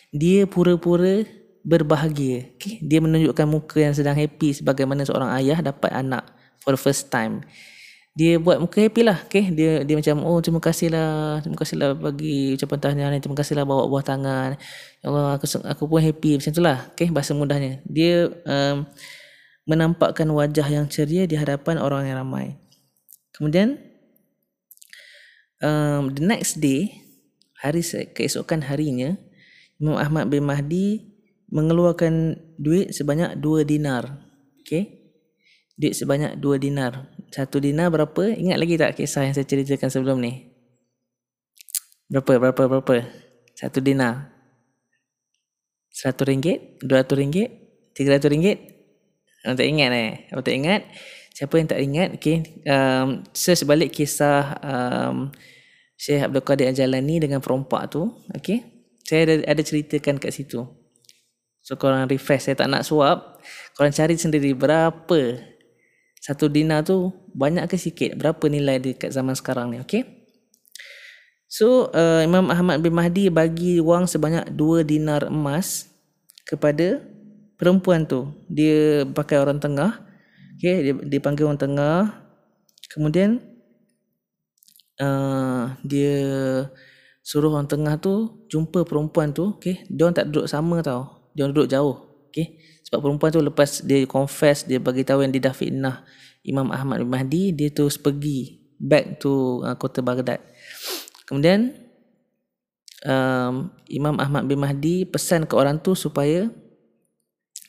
dia 0.09 0.49
pura-pura 0.49 1.25
berbahagia. 1.61 2.49
Okay? 2.57 2.81
Dia 2.81 3.01
menunjukkan 3.05 3.45
muka 3.45 3.77
yang 3.77 3.93
sedang 3.93 4.17
happy 4.17 4.57
sebagaimana 4.57 5.05
seorang 5.05 5.29
ayah 5.37 5.61
dapat 5.61 5.93
anak 5.93 6.25
for 6.61 6.73
the 6.73 6.81
first 6.81 7.13
time 7.13 7.45
dia 8.17 8.41
buat 8.41 8.57
muka 8.57 8.81
happy 8.81 9.01
lah 9.05 9.21
okay? 9.21 9.53
dia 9.53 9.85
dia 9.85 9.95
macam 9.95 10.25
oh 10.25 10.41
terima 10.41 10.59
kasih 10.59 10.89
lah 10.89 11.39
terima 11.45 11.57
kasih 11.59 11.75
lah 11.77 11.89
bagi 11.93 12.57
ucapan 12.57 12.79
tahniah 12.81 13.09
ni 13.13 13.21
terima 13.21 13.37
kasih 13.37 13.53
lah 13.53 13.63
bawa 13.69 13.85
buah 13.85 14.01
tangan 14.01 14.57
ya 14.57 15.05
Allah 15.05 15.37
aku 15.37 15.45
aku 15.45 15.83
pun 15.85 16.01
happy 16.01 16.41
macam 16.41 16.51
tu 16.51 16.61
lah 16.63 16.77
okay? 16.91 17.07
bahasa 17.13 17.37
mudahnya 17.37 17.79
dia 17.85 18.27
um, 18.49 18.89
menampakkan 19.69 20.25
wajah 20.33 20.65
yang 20.65 20.89
ceria 20.89 21.29
di 21.29 21.37
hadapan 21.37 21.77
orang 21.77 22.09
yang 22.09 22.17
ramai 22.17 22.57
kemudian 23.37 23.77
um, 25.61 26.09
the 26.09 26.23
next 26.25 26.57
day 26.57 27.05
hari 27.61 27.85
keesokan 28.17 28.65
harinya 28.65 29.15
Imam 29.79 29.95
Ahmad 29.95 30.27
bin 30.27 30.43
Mahdi 30.43 31.13
mengeluarkan 31.53 32.35
duit 32.57 32.91
sebanyak 32.91 33.37
2 33.37 33.69
dinar 33.69 34.27
okay? 34.59 35.13
duit 35.77 35.93
sebanyak 35.93 36.35
2 36.41 36.57
dinar 36.59 37.07
satu 37.29 37.61
dinar 37.61 37.93
berapa? 37.93 38.33
Ingat 38.33 38.57
lagi 38.57 38.75
tak 38.77 38.97
kisah 38.97 39.29
yang 39.29 39.33
saya 39.37 39.45
ceritakan 39.45 39.89
sebelum 39.93 40.17
ni? 40.17 40.49
Berapa, 42.09 42.41
berapa, 42.41 42.63
berapa? 42.65 43.05
Satu 43.53 43.79
dinar. 43.85 44.33
Seratus 45.93 46.25
ringgit? 46.25 46.81
Dua 46.81 47.05
ratus 47.05 47.17
ringgit? 47.21 47.49
Tiga 47.93 48.17
ratus 48.17 48.33
ringgit? 48.33 48.57
Abang 49.45 49.61
tak 49.61 49.67
ingat 49.69 49.89
eh? 49.93 50.11
Abang 50.33 50.45
tak 50.47 50.55
ingat? 50.57 50.81
Siapa 51.37 51.53
yang 51.59 51.67
tak 51.69 51.79
ingat? 51.85 52.09
Okay. 52.17 52.37
Um, 52.65 53.23
search 53.31 53.63
balik 53.63 53.93
kisah 53.93 54.57
um, 54.59 55.29
Syekh 55.99 56.25
Abdul 56.25 56.43
Qadir 56.43 56.71
Ajalani 56.71 57.21
dengan 57.21 57.43
perompak 57.43 57.93
tu. 57.93 58.09
Okay. 58.33 58.65
Saya 59.05 59.29
ada, 59.29 59.35
ada 59.53 59.61
ceritakan 59.61 60.17
kat 60.17 60.33
situ. 60.33 60.65
So 61.61 61.77
korang 61.77 62.09
refresh. 62.09 62.49
Saya 62.49 62.57
tak 62.57 62.73
nak 62.73 62.87
suap. 62.87 63.37
Korang 63.77 63.93
cari 63.93 64.17
sendiri 64.17 64.55
berapa 64.57 65.19
satu 66.19 66.51
dinar 66.51 66.83
tu 66.83 67.15
banyak 67.31 67.65
ke 67.71 67.79
sikit? 67.79 68.19
Berapa 68.19 68.43
nilai 68.51 68.77
dia 68.83 68.93
kat 68.95 69.15
zaman 69.15 69.33
sekarang 69.39 69.71
ni? 69.71 69.79
Okey. 69.79 70.03
So 71.49 71.89
uh, 71.95 72.21
Imam 72.21 72.51
Ahmad 72.51 72.83
bin 72.83 72.93
Mahdi 72.93 73.31
bagi 73.33 73.81
wang 73.81 74.05
sebanyak 74.05 74.53
dua 74.53 74.85
dinar 74.85 75.31
emas 75.31 75.89
kepada 76.45 77.01
perempuan 77.57 78.05
tu. 78.05 78.29
Dia 78.51 79.07
pakai 79.07 79.39
orang 79.39 79.57
tengah. 79.57 80.03
Okey 80.59 80.75
dia 80.85 80.93
dipanggil 81.07 81.47
orang 81.47 81.57
tengah. 81.57 81.99
Kemudian 82.91 83.39
uh, 84.99 85.73
dia 85.87 86.15
suruh 87.23 87.49
orang 87.55 87.71
tengah 87.71 87.95
tu 87.97 88.45
jumpa 88.51 88.83
perempuan 88.83 89.31
tu. 89.31 89.55
Okey 89.57 89.87
dia 89.87 90.03
orang 90.05 90.17
tak 90.19 90.27
duduk 90.29 90.51
sama 90.51 90.83
tau. 90.83 91.31
Dia 91.31 91.47
orang 91.47 91.55
duduk 91.55 91.71
jauh. 91.71 91.97
Okey 92.29 92.59
sebab 92.89 93.05
perempuan 93.05 93.29
tu 93.29 93.37
lepas 93.37 93.85
dia 93.85 94.01
confess, 94.09 94.65
dia 94.65 94.81
bagi 94.81 95.05
tahu 95.05 95.21
yang 95.21 95.29
dia 95.29 95.45
dah 95.45 95.53
fitnah 95.53 96.01
Imam 96.41 96.73
Ahmad 96.73 97.05
bin 97.05 97.13
Mahdi, 97.13 97.53
dia 97.53 97.69
terus 97.69 98.01
pergi 98.01 98.57
back 98.81 99.21
to 99.21 99.61
uh, 99.61 99.77
kota 99.77 100.01
Baghdad. 100.01 100.41
Kemudian 101.29 101.77
um, 103.05 103.69
Imam 103.85 104.17
Ahmad 104.17 104.49
bin 104.49 104.57
Mahdi 104.57 105.05
pesan 105.05 105.45
ke 105.45 105.53
orang 105.53 105.77
tu 105.77 105.93
supaya 105.93 106.49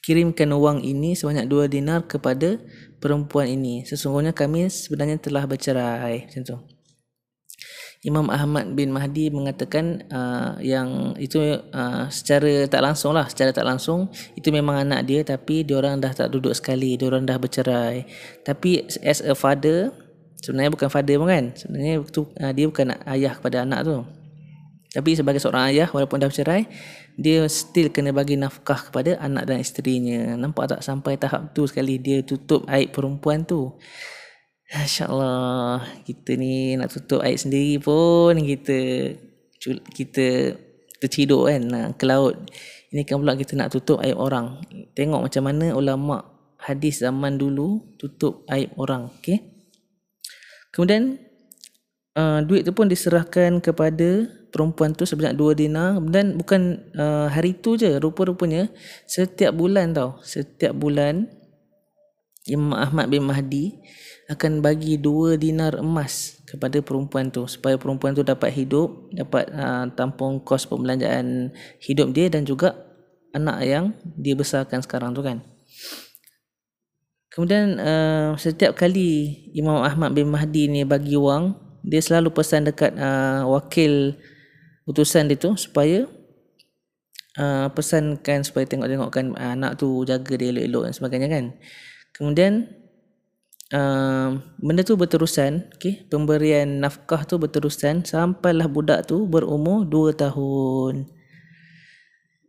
kirimkan 0.01 0.49
wang 0.57 0.81
ini 0.81 1.13
sebanyak 1.13 1.45
dua 1.45 1.69
dinar 1.69 2.09
kepada 2.09 2.57
perempuan 2.97 3.53
ini. 3.53 3.85
Sesungguhnya 3.85 4.33
kami 4.33 4.73
sebenarnya 4.73 5.21
telah 5.21 5.45
bercerai. 5.45 6.33
Macam 6.33 6.43
tu. 6.49 6.57
Imam 8.01 8.33
Ahmad 8.33 8.73
bin 8.73 8.97
Mahdi 8.97 9.29
mengatakan 9.29 10.09
uh, 10.09 10.57
yang 10.65 11.13
itu 11.21 11.37
uh, 11.53 12.09
secara 12.09 12.65
tak 12.65 12.81
langsung 12.81 13.13
lah 13.13 13.29
secara 13.29 13.53
tak 13.53 13.69
langsung 13.69 14.09
itu 14.33 14.49
memang 14.49 14.89
anak 14.89 15.05
dia 15.05 15.21
tapi 15.21 15.69
dia 15.69 15.77
orang 15.77 16.01
dah 16.01 16.09
tak 16.17 16.33
duduk 16.33 16.57
sekali 16.57 16.97
dia 16.97 17.13
orang 17.13 17.29
dah 17.29 17.37
bercerai. 17.37 18.09
Tapi 18.41 18.89
as 19.05 19.21
a 19.21 19.37
father 19.37 19.93
sebenarnya 20.41 20.73
bukan 20.73 20.89
father 20.89 21.21
pun 21.21 21.29
kan 21.29 21.45
sebenarnya 21.53 22.01
itu 22.01 22.25
uh, 22.41 22.53
dia 22.57 22.65
bukan 22.73 22.97
ayah 23.05 23.37
kepada 23.37 23.69
anak 23.69 23.81
tu. 23.85 23.97
Tapi 24.97 25.11
sebagai 25.13 25.45
seorang 25.45 25.69
ayah 25.69 25.93
walaupun 25.93 26.25
dah 26.25 26.33
bercerai 26.33 26.73
dia 27.21 27.45
still 27.53 27.93
kena 27.93 28.17
bagi 28.17 28.41
nafkah 28.41 28.81
kepada 28.89 29.21
anak 29.21 29.45
dan 29.45 29.61
isterinya. 29.61 30.41
Nampak 30.41 30.73
tak 30.73 30.81
sampai 30.81 31.21
tahap 31.21 31.53
tu 31.53 31.69
sekali 31.69 32.01
dia 32.01 32.25
tutup 32.25 32.65
aib 32.65 32.97
perempuan 32.97 33.45
tu 33.45 33.77
InsyaAllah 34.71 35.83
kita 36.07 36.39
ni 36.39 36.79
nak 36.79 36.95
tutup 36.95 37.27
air 37.27 37.35
sendiri 37.35 37.83
pun 37.83 38.39
kita 38.39 38.79
kita 39.91 40.55
terciduk 41.03 41.51
kan 41.51 41.95
ke 41.99 42.05
laut. 42.07 42.39
Ini 42.95 43.03
kan 43.03 43.19
pula 43.19 43.35
kita 43.35 43.59
nak 43.59 43.75
tutup 43.75 43.99
air 43.99 44.15
orang. 44.15 44.63
Tengok 44.95 45.27
macam 45.27 45.43
mana 45.43 45.75
ulama 45.75 46.23
hadis 46.63 47.03
zaman 47.03 47.35
dulu 47.35 47.83
tutup 47.99 48.47
air 48.47 48.71
orang. 48.79 49.11
Okay? 49.19 49.43
Kemudian 50.71 51.19
uh, 52.15 52.39
duit 52.47 52.63
tu 52.63 52.71
pun 52.71 52.87
diserahkan 52.87 53.59
kepada 53.59 54.31
perempuan 54.55 54.95
tu 54.95 55.07
sebanyak 55.07 55.35
dua 55.35 55.55
dinar 55.55 55.99
dan 56.11 56.39
bukan 56.39 56.91
uh, 56.95 57.27
hari 57.31 57.59
tu 57.59 57.79
je 57.79 57.99
rupa-rupanya 57.99 58.67
setiap 59.07 59.55
bulan 59.55 59.95
tau 59.95 60.19
setiap 60.27 60.75
bulan 60.75 61.31
Imam 62.51 62.75
Ahmad 62.75 63.07
bin 63.07 63.31
Mahdi 63.31 63.79
akan 64.31 64.63
bagi 64.63 64.95
dua 64.95 65.35
dinar 65.35 65.83
emas 65.83 66.39
kepada 66.47 66.79
perempuan 66.79 67.35
tu 67.35 67.51
supaya 67.51 67.75
perempuan 67.75 68.15
tu 68.15 68.23
dapat 68.23 68.55
hidup 68.55 69.11
dapat 69.11 69.51
uh, 69.51 69.91
tampung 69.99 70.39
kos 70.47 70.71
pembelanjaan 70.71 71.51
hidup 71.83 72.15
dia 72.15 72.31
dan 72.31 72.47
juga 72.47 72.79
anak 73.35 73.59
yang 73.67 73.85
dia 74.15 74.39
besarkan 74.39 74.87
sekarang 74.87 75.11
tu 75.19 75.27
kan. 75.27 75.43
Kemudian 77.31 77.79
uh, 77.79 78.35
setiap 78.39 78.75
kali 78.75 79.39
Imam 79.55 79.83
Ahmad 79.83 80.15
bin 80.15 80.31
Mahdi 80.31 80.67
ni 80.67 80.83
bagi 80.87 81.15
wang 81.19 81.55
dia 81.83 82.03
selalu 82.03 82.31
pesan 82.31 82.71
dekat 82.71 82.95
uh, 82.99 83.47
wakil 83.51 84.15
utusan 84.87 85.27
dia 85.27 85.39
tu 85.39 85.55
supaya 85.59 86.07
uh, 87.39 87.67
pesankan 87.71 88.47
supaya 88.47 88.67
tengok-tengokkan 88.67 89.35
anak 89.39 89.79
tu 89.79 90.03
jaga 90.07 90.35
dia 90.39 90.55
elok-elok 90.55 90.83
dan 90.91 90.95
sebagainya 90.95 91.29
kan. 91.31 91.45
Kemudian 92.15 92.80
uh, 93.75 94.39
benda 94.59 94.83
tu 94.83 94.99
berterusan 94.99 95.71
okay? 95.75 96.07
pemberian 96.11 96.83
nafkah 96.83 97.23
tu 97.27 97.39
berterusan 97.39 98.03
sampailah 98.03 98.67
budak 98.67 99.07
tu 99.07 99.27
berumur 99.27 99.87
2 99.87 100.15
tahun 100.15 101.07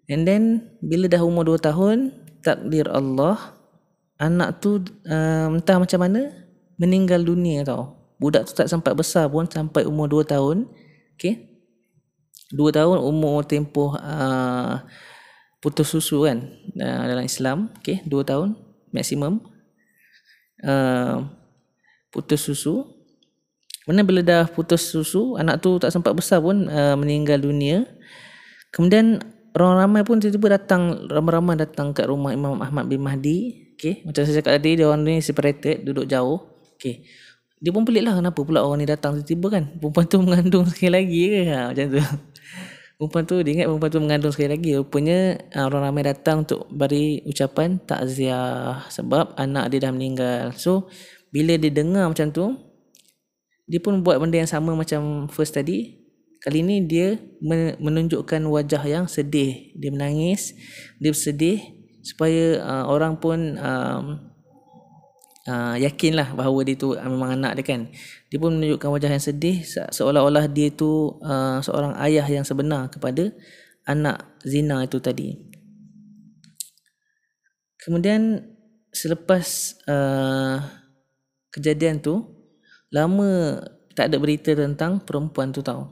and 0.10 0.24
then 0.28 0.74
bila 0.82 1.08
dah 1.08 1.22
umur 1.22 1.58
2 1.58 1.62
tahun 1.62 1.98
takdir 2.42 2.90
Allah 2.90 3.38
anak 4.18 4.62
tu 4.62 4.82
uh, 5.10 5.48
entah 5.54 5.78
macam 5.78 6.00
mana 6.02 6.34
meninggal 6.78 7.22
dunia 7.22 7.66
tau 7.66 8.14
budak 8.18 8.50
tu 8.50 8.54
tak 8.58 8.70
sampai 8.70 8.94
besar 8.94 9.30
pun 9.30 9.46
sampai 9.46 9.86
umur 9.86 10.10
2 10.10 10.34
tahun 10.34 10.70
okay? 11.18 11.50
2 12.54 12.58
tahun 12.78 12.98
umur 13.02 13.46
tempoh 13.46 13.96
uh, 13.98 14.82
putus 15.62 15.94
susu 15.94 16.26
kan 16.26 16.50
uh, 16.78 17.04
dalam 17.06 17.26
Islam 17.26 17.70
okay? 17.82 18.02
2 18.06 18.14
tahun 18.26 18.58
maksimum 18.90 19.51
Uh, 20.62 21.26
putus 22.14 22.46
susu. 22.46 22.86
Mana 23.90 24.06
bila 24.06 24.22
dah 24.22 24.46
putus 24.46 24.94
susu, 24.94 25.36
anak 25.42 25.60
tu 25.60 25.82
tak 25.82 25.90
sempat 25.90 26.14
besar 26.14 26.40
pun 26.40 26.70
uh, 26.70 26.94
meninggal 26.96 27.42
dunia. 27.42 27.84
Kemudian 28.70 29.20
orang 29.58 29.74
ramai 29.84 30.02
pun 30.06 30.22
tiba-tiba 30.22 30.56
datang, 30.62 31.10
ramai-ramai 31.10 31.58
datang 31.58 31.92
kat 31.92 32.08
rumah 32.08 32.32
Imam 32.32 32.62
Ahmad 32.62 32.86
bin 32.88 33.02
Mahdi. 33.02 33.72
Okay. 33.76 34.06
Macam 34.06 34.22
saya 34.22 34.40
cakap 34.40 34.62
tadi, 34.62 34.78
dia 34.78 34.86
orang 34.86 35.02
ni 35.02 35.18
separated, 35.20 35.82
duduk 35.82 36.06
jauh. 36.06 36.52
Okay. 36.82 37.06
dia 37.62 37.70
pun 37.70 37.86
pelik 37.86 38.02
lah 38.02 38.18
kenapa 38.18 38.42
pula 38.42 38.66
orang 38.66 38.82
ni 38.82 38.90
datang 38.90 39.22
tiba-tiba 39.22 39.48
kan 39.54 39.64
perempuan 39.78 40.06
tu 40.10 40.18
mengandung 40.18 40.66
sekali 40.74 40.90
lagi 40.98 41.22
ke 41.30 41.42
ha, 41.54 41.70
macam 41.70 41.86
tu 41.94 42.02
perempuan 43.02 43.26
tu 43.26 43.42
dia 43.42 43.58
ingat 43.58 43.68
perempuan 43.74 43.90
tu 43.90 43.98
mengandung 43.98 44.30
sekali 44.30 44.54
lagi. 44.54 44.78
Rupanya 44.78 45.42
ha, 45.58 45.66
orang 45.66 45.90
ramai 45.90 46.06
datang 46.06 46.46
untuk 46.46 46.70
beri 46.70 47.26
ucapan 47.26 47.82
takziah 47.82 48.86
sebab 48.94 49.34
anak 49.42 49.74
dia 49.74 49.90
dah 49.90 49.92
meninggal. 49.92 50.54
So 50.54 50.86
bila 51.34 51.58
dia 51.58 51.74
dengar 51.74 52.06
macam 52.06 52.30
tu 52.30 52.54
dia 53.66 53.82
pun 53.82 54.06
buat 54.06 54.22
benda 54.22 54.38
yang 54.38 54.52
sama 54.52 54.78
macam 54.78 55.26
first 55.34 55.58
tadi. 55.58 55.98
Kali 56.46 56.62
ni 56.62 56.86
dia 56.86 57.18
menunjukkan 57.82 58.46
wajah 58.46 58.84
yang 58.86 59.06
sedih. 59.10 59.74
Dia 59.74 59.90
menangis 59.90 60.54
dia 61.02 61.10
bersedih 61.10 61.58
supaya 62.06 62.62
uh, 62.62 62.86
orang 62.86 63.18
pun 63.18 63.58
um, 63.58 64.31
uh, 65.48 65.76
yakinlah 65.78 66.34
bahawa 66.36 66.66
dia 66.68 66.76
tu 66.76 66.94
uh, 66.94 67.08
memang 67.08 67.40
anak 67.40 67.62
dia 67.62 67.66
kan. 67.66 67.82
Dia 68.28 68.38
pun 68.38 68.58
menunjukkan 68.58 68.90
wajah 68.90 69.12
yang 69.14 69.24
sedih 69.24 69.64
seolah-olah 69.66 70.50
dia 70.52 70.70
tu 70.74 71.18
uh, 71.22 71.64
seorang 71.64 71.96
ayah 72.04 72.26
yang 72.28 72.44
sebenar 72.44 72.90
kepada 72.92 73.32
anak 73.88 74.26
zina 74.46 74.86
itu 74.86 74.98
tadi. 75.02 75.38
Kemudian 77.82 78.46
selepas 78.92 79.76
uh, 79.88 80.60
kejadian 81.52 82.04
tu 82.04 82.28
lama 82.92 83.64
tak 83.96 84.12
ada 84.12 84.18
berita 84.20 84.52
tentang 84.52 85.00
perempuan 85.04 85.52
tu 85.56 85.64
tahu 85.64 85.88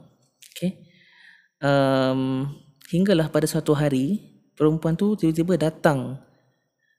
okay 0.52 0.84
um, 1.64 2.48
hinggalah 2.92 3.32
pada 3.32 3.48
suatu 3.48 3.72
hari 3.72 4.20
perempuan 4.56 4.96
tu 4.96 5.16
tiba-tiba 5.16 5.56
datang 5.56 6.20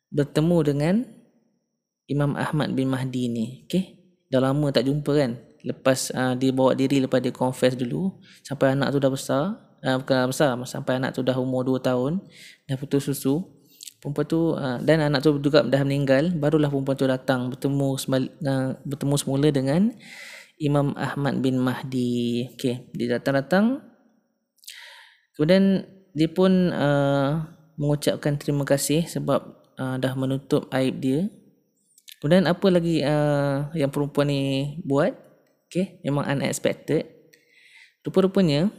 bertemu 0.09 0.57
dengan 0.65 0.95
Imam 2.11 2.35
Ahmad 2.35 2.75
bin 2.75 2.91
Mahdi 2.91 3.31
ni. 3.31 3.63
Okay. 3.63 3.95
Dah 4.27 4.43
lama 4.43 4.67
tak 4.67 4.83
jumpa 4.83 5.11
kan. 5.15 5.39
Lepas 5.63 6.11
uh, 6.11 6.35
dia 6.35 6.51
bawa 6.51 6.75
diri 6.75 6.99
lepas 6.99 7.23
dia 7.23 7.31
confess 7.31 7.79
dulu. 7.79 8.19
Sampai 8.43 8.75
anak 8.75 8.91
tu 8.91 8.99
dah 8.99 9.07
besar. 9.07 9.43
Uh, 9.79 9.95
bukan 10.03 10.27
besar. 10.27 10.51
Sampai 10.67 10.99
anak 10.99 11.15
tu 11.15 11.23
dah 11.23 11.35
umur 11.39 11.63
2 11.63 11.79
tahun. 11.79 12.19
Dah 12.67 12.75
putus 12.75 13.07
susu. 13.07 13.47
Perempuan 14.03 14.27
tu 14.27 14.59
uh, 14.59 14.81
dan 14.83 15.07
anak 15.07 15.23
tu 15.23 15.39
juga 15.39 15.63
dah 15.63 15.81
meninggal. 15.87 16.35
Barulah 16.35 16.67
perempuan 16.67 16.99
tu 16.99 17.07
datang 17.07 17.47
bertemu 17.47 17.87
uh, 17.95 18.75
bertemu 18.83 19.15
semula 19.15 19.47
dengan 19.47 19.95
Imam 20.59 20.91
Ahmad 20.99 21.39
bin 21.39 21.55
Mahdi. 21.63 22.51
Okay. 22.59 22.91
Dia 22.91 23.15
datang-datang. 23.15 23.79
Kemudian 25.39 25.87
dia 26.11 26.27
pun 26.27 26.75
uh, 26.75 27.39
mengucapkan 27.79 28.35
terima 28.35 28.67
kasih 28.67 29.07
sebab 29.07 29.47
uh, 29.79 29.95
dah 29.95 30.13
menutup 30.19 30.67
aib 30.75 30.99
dia 30.99 31.31
Kemudian 32.21 32.45
apa 32.45 32.67
lagi 32.69 33.01
uh, 33.01 33.73
yang 33.73 33.89
perempuan 33.89 34.29
ni 34.29 34.77
buat? 34.85 35.09
Okay, 35.65 35.97
memang 36.05 36.29
unexpected. 36.29 37.09
Rupa-rupanya 38.05 38.69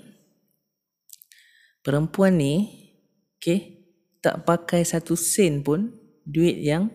perempuan 1.83 2.39
ni 2.39 2.71
okay, 3.35 3.83
tak 4.23 4.47
pakai 4.47 4.87
satu 4.87 5.19
sen 5.19 5.59
pun 5.67 5.91
duit 6.23 6.55
yang 6.63 6.87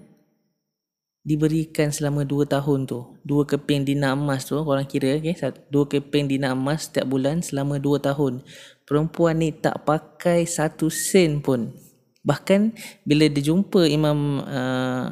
diberikan 1.28 1.92
selama 1.92 2.24
dua 2.24 2.48
tahun 2.48 2.88
tu. 2.88 3.20
Dua 3.28 3.44
keping 3.44 3.84
dinar 3.84 4.16
emas 4.16 4.48
tu, 4.48 4.56
orang 4.56 4.88
kira. 4.88 5.20
Okay, 5.20 5.36
dua 5.68 5.84
keping 5.84 6.32
dinar 6.32 6.56
emas 6.56 6.88
setiap 6.88 7.12
bulan 7.12 7.44
selama 7.44 7.76
dua 7.76 8.00
tahun. 8.00 8.40
Perempuan 8.88 9.44
ni 9.44 9.52
tak 9.52 9.84
pakai 9.84 10.48
satu 10.48 10.88
sen 10.88 11.44
pun. 11.44 11.76
Bahkan 12.24 12.72
bila 13.04 13.28
dia 13.28 13.52
jumpa 13.52 13.84
Imam 13.92 14.40
uh, 14.48 15.12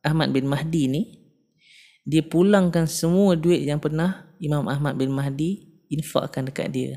Ahmad 0.00 0.32
bin 0.32 0.48
Mahdi 0.48 0.88
ni 0.88 1.02
dia 2.04 2.24
pulangkan 2.24 2.88
semua 2.88 3.36
duit 3.36 3.62
yang 3.62 3.78
pernah 3.78 4.26
Imam 4.40 4.64
Ahmad 4.66 4.96
bin 4.96 5.12
Mahdi 5.12 5.68
infakkan 5.92 6.48
dekat 6.48 6.72
dia. 6.72 6.92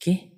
Okey. 0.00 0.34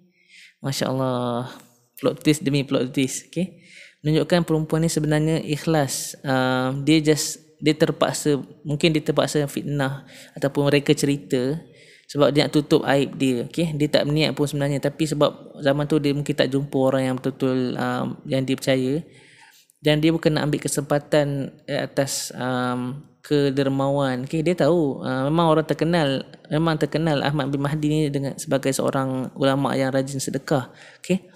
Masya-Allah. 0.60 1.48
Plot 1.96 2.20
twist 2.20 2.44
demi 2.44 2.60
plot 2.60 2.92
twist, 2.92 3.32
okey. 3.32 3.64
Menunjukkan 4.04 4.44
perempuan 4.44 4.84
ni 4.84 4.90
sebenarnya 4.92 5.40
ikhlas. 5.40 6.14
Uh, 6.20 6.76
dia 6.84 7.00
just 7.00 7.40
dia 7.56 7.72
terpaksa 7.72 8.36
mungkin 8.68 8.92
dia 8.92 9.00
terpaksa 9.00 9.48
fitnah 9.48 10.04
ataupun 10.36 10.68
mereka 10.68 10.92
cerita 10.92 11.56
sebab 12.04 12.28
dia 12.28 12.44
nak 12.44 12.52
tutup 12.52 12.84
aib 12.84 13.16
dia 13.16 13.48
okey 13.48 13.72
dia 13.80 13.88
tak 13.88 14.04
berniat 14.04 14.36
pun 14.36 14.44
sebenarnya 14.44 14.76
tapi 14.76 15.08
sebab 15.08 15.56
zaman 15.64 15.88
tu 15.88 15.96
dia 15.96 16.12
mungkin 16.12 16.36
tak 16.36 16.52
jumpa 16.52 16.76
orang 16.76 17.02
yang 17.08 17.14
betul-betul 17.16 17.80
um, 17.80 18.20
yang 18.28 18.44
dia 18.44 18.60
percaya 18.60 19.00
dan 19.80 20.00
dia 20.00 20.10
bukan 20.10 20.36
nak 20.36 20.48
ambil 20.48 20.60
kesempatan 20.64 21.52
eh, 21.68 21.84
atas 21.84 22.32
um, 22.32 23.04
kedermawan 23.20 24.24
okay, 24.24 24.40
dia 24.40 24.54
tahu 24.54 25.02
uh, 25.02 25.26
memang 25.26 25.46
orang 25.50 25.66
terkenal 25.66 26.22
memang 26.46 26.78
terkenal 26.78 27.20
Ahmad 27.26 27.50
bin 27.50 27.60
Mahdi 27.60 27.86
ni 27.90 28.00
dengan 28.08 28.38
sebagai 28.38 28.70
seorang 28.70 29.34
ulama 29.34 29.74
yang 29.74 29.90
rajin 29.90 30.22
sedekah 30.22 30.70
okay. 31.02 31.26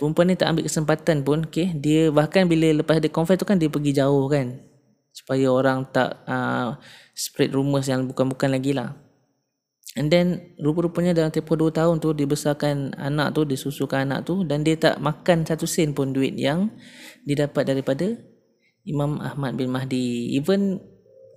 perempuan 0.00 0.32
ni 0.32 0.40
tak 0.40 0.50
ambil 0.50 0.64
kesempatan 0.66 1.22
pun 1.22 1.44
okay. 1.46 1.70
dia 1.76 2.08
bahkan 2.08 2.48
bila 2.48 2.72
lepas 2.72 2.98
dia 2.98 3.12
confess 3.12 3.36
tu 3.36 3.44
kan 3.44 3.60
dia 3.60 3.68
pergi 3.68 3.92
jauh 3.92 4.26
kan 4.26 4.58
supaya 5.12 5.50
orang 5.52 5.84
tak 5.90 6.24
uh, 6.24 6.78
spread 7.12 7.52
rumours 7.52 7.90
yang 7.90 8.06
bukan-bukan 8.08 8.54
lagi 8.54 8.72
lah 8.72 8.96
And 9.98 10.14
then 10.14 10.54
rupa-rupanya 10.62 11.10
dalam 11.10 11.34
tempoh 11.34 11.58
2 11.58 11.74
tahun 11.74 11.98
tu 11.98 12.14
dibesarkan 12.14 12.94
anak 12.94 13.34
tu, 13.34 13.42
disusukan 13.42 14.06
anak 14.06 14.30
tu 14.30 14.46
dan 14.46 14.62
dia 14.62 14.78
tak 14.78 15.02
makan 15.02 15.42
satu 15.42 15.66
sen 15.66 15.90
pun 15.90 16.14
duit 16.14 16.38
yang 16.38 16.70
didapat 17.26 17.66
daripada 17.66 18.14
Imam 18.86 19.18
Ahmad 19.18 19.58
bin 19.58 19.74
Mahdi. 19.74 20.38
Even 20.38 20.78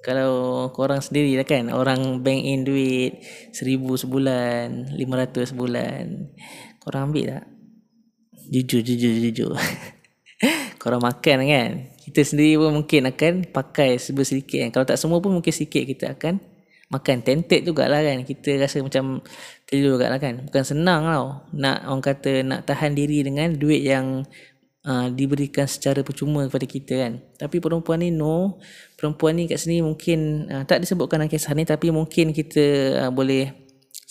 kalau 0.05 0.69
korang 0.77 1.01
sendiri 1.01 1.33
lah 1.41 1.45
kan, 1.49 1.73
orang 1.73 2.21
bank 2.21 2.41
in 2.45 2.61
duit 2.61 3.25
seribu 3.49 3.97
sebulan, 3.97 4.93
lima 4.93 5.25
ratus 5.25 5.57
sebulan. 5.57 6.29
Korang 6.85 7.09
ambil 7.09 7.41
tak? 7.41 7.45
Jujur, 8.45 8.85
jujur, 8.85 9.09
jujur. 9.09 9.57
korang 10.81 11.01
makan 11.01 11.37
kan? 11.49 11.69
Kita 11.97 12.21
sendiri 12.21 12.61
pun 12.61 12.77
mungkin 12.77 13.09
akan 13.09 13.33
pakai 13.49 13.97
sedikit 13.97 14.61
kan. 14.61 14.69
Kalau 14.69 14.85
tak 14.85 15.01
semua 15.01 15.17
pun 15.17 15.33
mungkin 15.33 15.53
sikit 15.53 15.81
kita 15.81 16.13
akan 16.13 16.50
makan 16.91 17.23
tented 17.23 17.63
jugalah 17.63 18.03
kan. 18.03 18.27
Kita 18.27 18.59
rasa 18.59 18.83
macam 18.83 19.23
tidur 19.63 19.97
jugalah 19.97 20.19
kan. 20.19 20.43
Bukan 20.45 20.63
senang 20.67 21.07
tau 21.07 21.47
nak 21.55 21.87
orang 21.87 22.03
kata 22.03 22.31
nak 22.43 22.67
tahan 22.67 22.91
diri 22.93 23.23
dengan 23.23 23.55
duit 23.55 23.81
yang 23.81 24.27
uh, 24.85 25.07
diberikan 25.09 25.65
secara 25.65 26.03
percuma 26.03 26.43
kepada 26.45 26.67
kita 26.67 26.93
kan. 27.07 27.13
Tapi 27.39 27.57
perempuan 27.63 28.03
ni 28.03 28.11
no. 28.11 28.59
Perempuan 28.99 29.39
ni 29.39 29.47
kat 29.47 29.63
sini 29.63 29.79
mungkin 29.79 30.51
uh, 30.51 30.63
tak 30.67 30.83
disebutkan 30.83 31.23
dalam 31.23 31.31
kisah 31.31 31.55
ni 31.55 31.63
tapi 31.63 31.89
mungkin 31.89 32.35
kita 32.35 32.63
uh, 33.07 33.11
boleh 33.11 33.55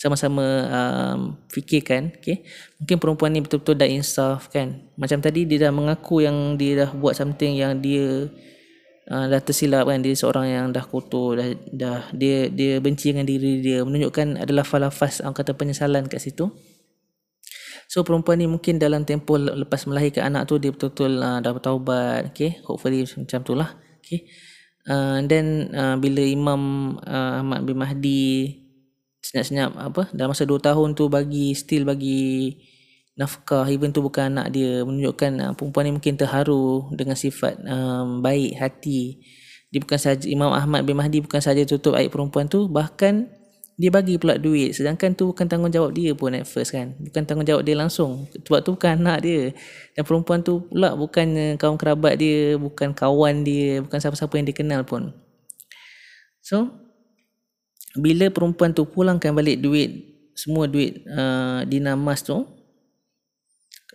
sama-sama 0.01 0.41
um, 0.65 1.37
fikirkan 1.53 2.09
okay? 2.17 2.41
mungkin 2.81 2.97
perempuan 2.97 3.37
ni 3.37 3.45
betul-betul 3.45 3.77
dah 3.77 3.85
insaf 3.85 4.49
kan. 4.49 4.81
Macam 4.97 5.21
tadi 5.21 5.45
dia 5.45 5.69
dah 5.69 5.71
mengaku 5.71 6.25
yang 6.25 6.57
dia 6.57 6.85
dah 6.85 6.89
buat 6.97 7.13
something 7.13 7.53
yang 7.53 7.77
dia 7.77 8.25
uh, 9.09 9.25
dah 9.31 9.41
tersilap 9.41 9.89
kan 9.89 10.03
dia 10.03 10.13
seorang 10.13 10.45
yang 10.51 10.65
dah 10.69 10.85
kotor 10.85 11.39
dah 11.39 11.47
dah 11.71 11.99
dia 12.13 12.51
dia 12.51 12.77
benci 12.77 13.15
dengan 13.15 13.25
diri 13.25 13.63
dia. 13.63 13.81
Menunjukkan 13.81 14.43
adalah 14.45 14.67
falafas 14.67 15.23
orang 15.23 15.33
kata 15.33 15.57
penyesalan 15.57 16.05
kat 16.05 16.21
situ. 16.21 16.51
So 17.91 18.07
perempuan 18.07 18.39
ni 18.39 18.47
mungkin 18.47 18.79
dalam 18.79 19.03
tempoh 19.03 19.35
lepas 19.35 19.83
melahirkan 19.83 20.31
anak 20.31 20.47
tu 20.47 20.55
dia 20.55 20.71
betul-betul 20.71 21.19
uh, 21.19 21.43
dah 21.43 21.51
bertaubat 21.51 22.31
okay 22.31 22.63
hopefully 22.63 23.03
macam 23.03 23.43
tu 23.43 23.51
lah 23.51 23.75
okay 23.99 24.31
uh, 24.87 25.19
then 25.27 25.67
uh, 25.75 25.99
bila 25.99 26.23
Imam 26.23 26.95
uh, 27.03 27.43
Ahmad 27.43 27.67
bin 27.67 27.75
Mahdi 27.75 28.63
senyap-senyap 29.19 29.75
apa 29.75 30.07
dalam 30.15 30.31
masa 30.31 30.47
2 30.47 30.55
tahun 30.63 30.95
tu 30.95 31.11
bagi 31.11 31.51
still 31.51 31.83
bagi 31.83 32.55
nafkah 33.19 33.67
even 33.67 33.91
tu 33.91 33.99
bukan 33.99 34.31
anak 34.31 34.55
dia 34.55 34.81
menunjukkan 34.87 35.31
uh, 35.43 35.53
perempuan 35.53 35.83
ni 35.87 35.91
mungkin 35.95 36.15
terharu 36.15 36.91
dengan 36.95 37.15
sifat 37.19 37.59
um, 37.67 38.23
baik 38.23 38.55
hati. 38.57 39.19
Dia 39.71 39.79
bukan 39.79 39.99
saja 39.99 40.27
Imam 40.27 40.51
Ahmad 40.51 40.83
bin 40.83 40.99
Mahdi 40.99 41.23
bukan 41.23 41.39
saja 41.39 41.63
tutup 41.63 41.95
aib 41.95 42.11
perempuan 42.11 42.51
tu 42.51 42.67
bahkan 42.67 43.31
dia 43.79 43.89
bagi 43.89 44.19
pula 44.19 44.35
duit. 44.37 44.75
Sedangkan 44.75 45.15
tu 45.15 45.31
bukan 45.31 45.47
tanggungjawab 45.47 45.95
dia 45.95 46.11
pun 46.13 46.35
at 46.35 46.45
first 46.45 46.75
kan. 46.75 46.93
Bukan 47.01 47.23
tanggungjawab 47.23 47.63
dia 47.65 47.73
langsung. 47.73 48.29
Sebab 48.29 48.61
tu 48.61 48.75
bukan 48.77 48.99
anak 48.99 49.17
dia. 49.25 49.55
Dan 49.95 50.03
perempuan 50.05 50.43
tu 50.43 50.67
pula 50.69 50.93
bukan 50.93 51.57
kawan 51.57 51.77
kerabat 51.79 52.19
dia 52.19 52.59
bukan 52.59 52.93
kawan 52.93 53.41
dia 53.41 53.81
bukan 53.81 53.97
siapa-siapa 53.97 54.33
yang 54.37 54.47
dikenal 54.51 54.81
pun. 54.85 55.15
So 56.43 56.69
bila 57.95 58.31
perempuan 58.31 58.71
tu 58.71 58.87
pulangkan 58.87 59.35
balik 59.35 59.59
duit 59.59 59.89
semua 60.31 60.63
duit 60.67 61.03
uh, 61.11 61.67
dinar 61.67 61.99
emas 61.99 62.23
tu 62.23 62.47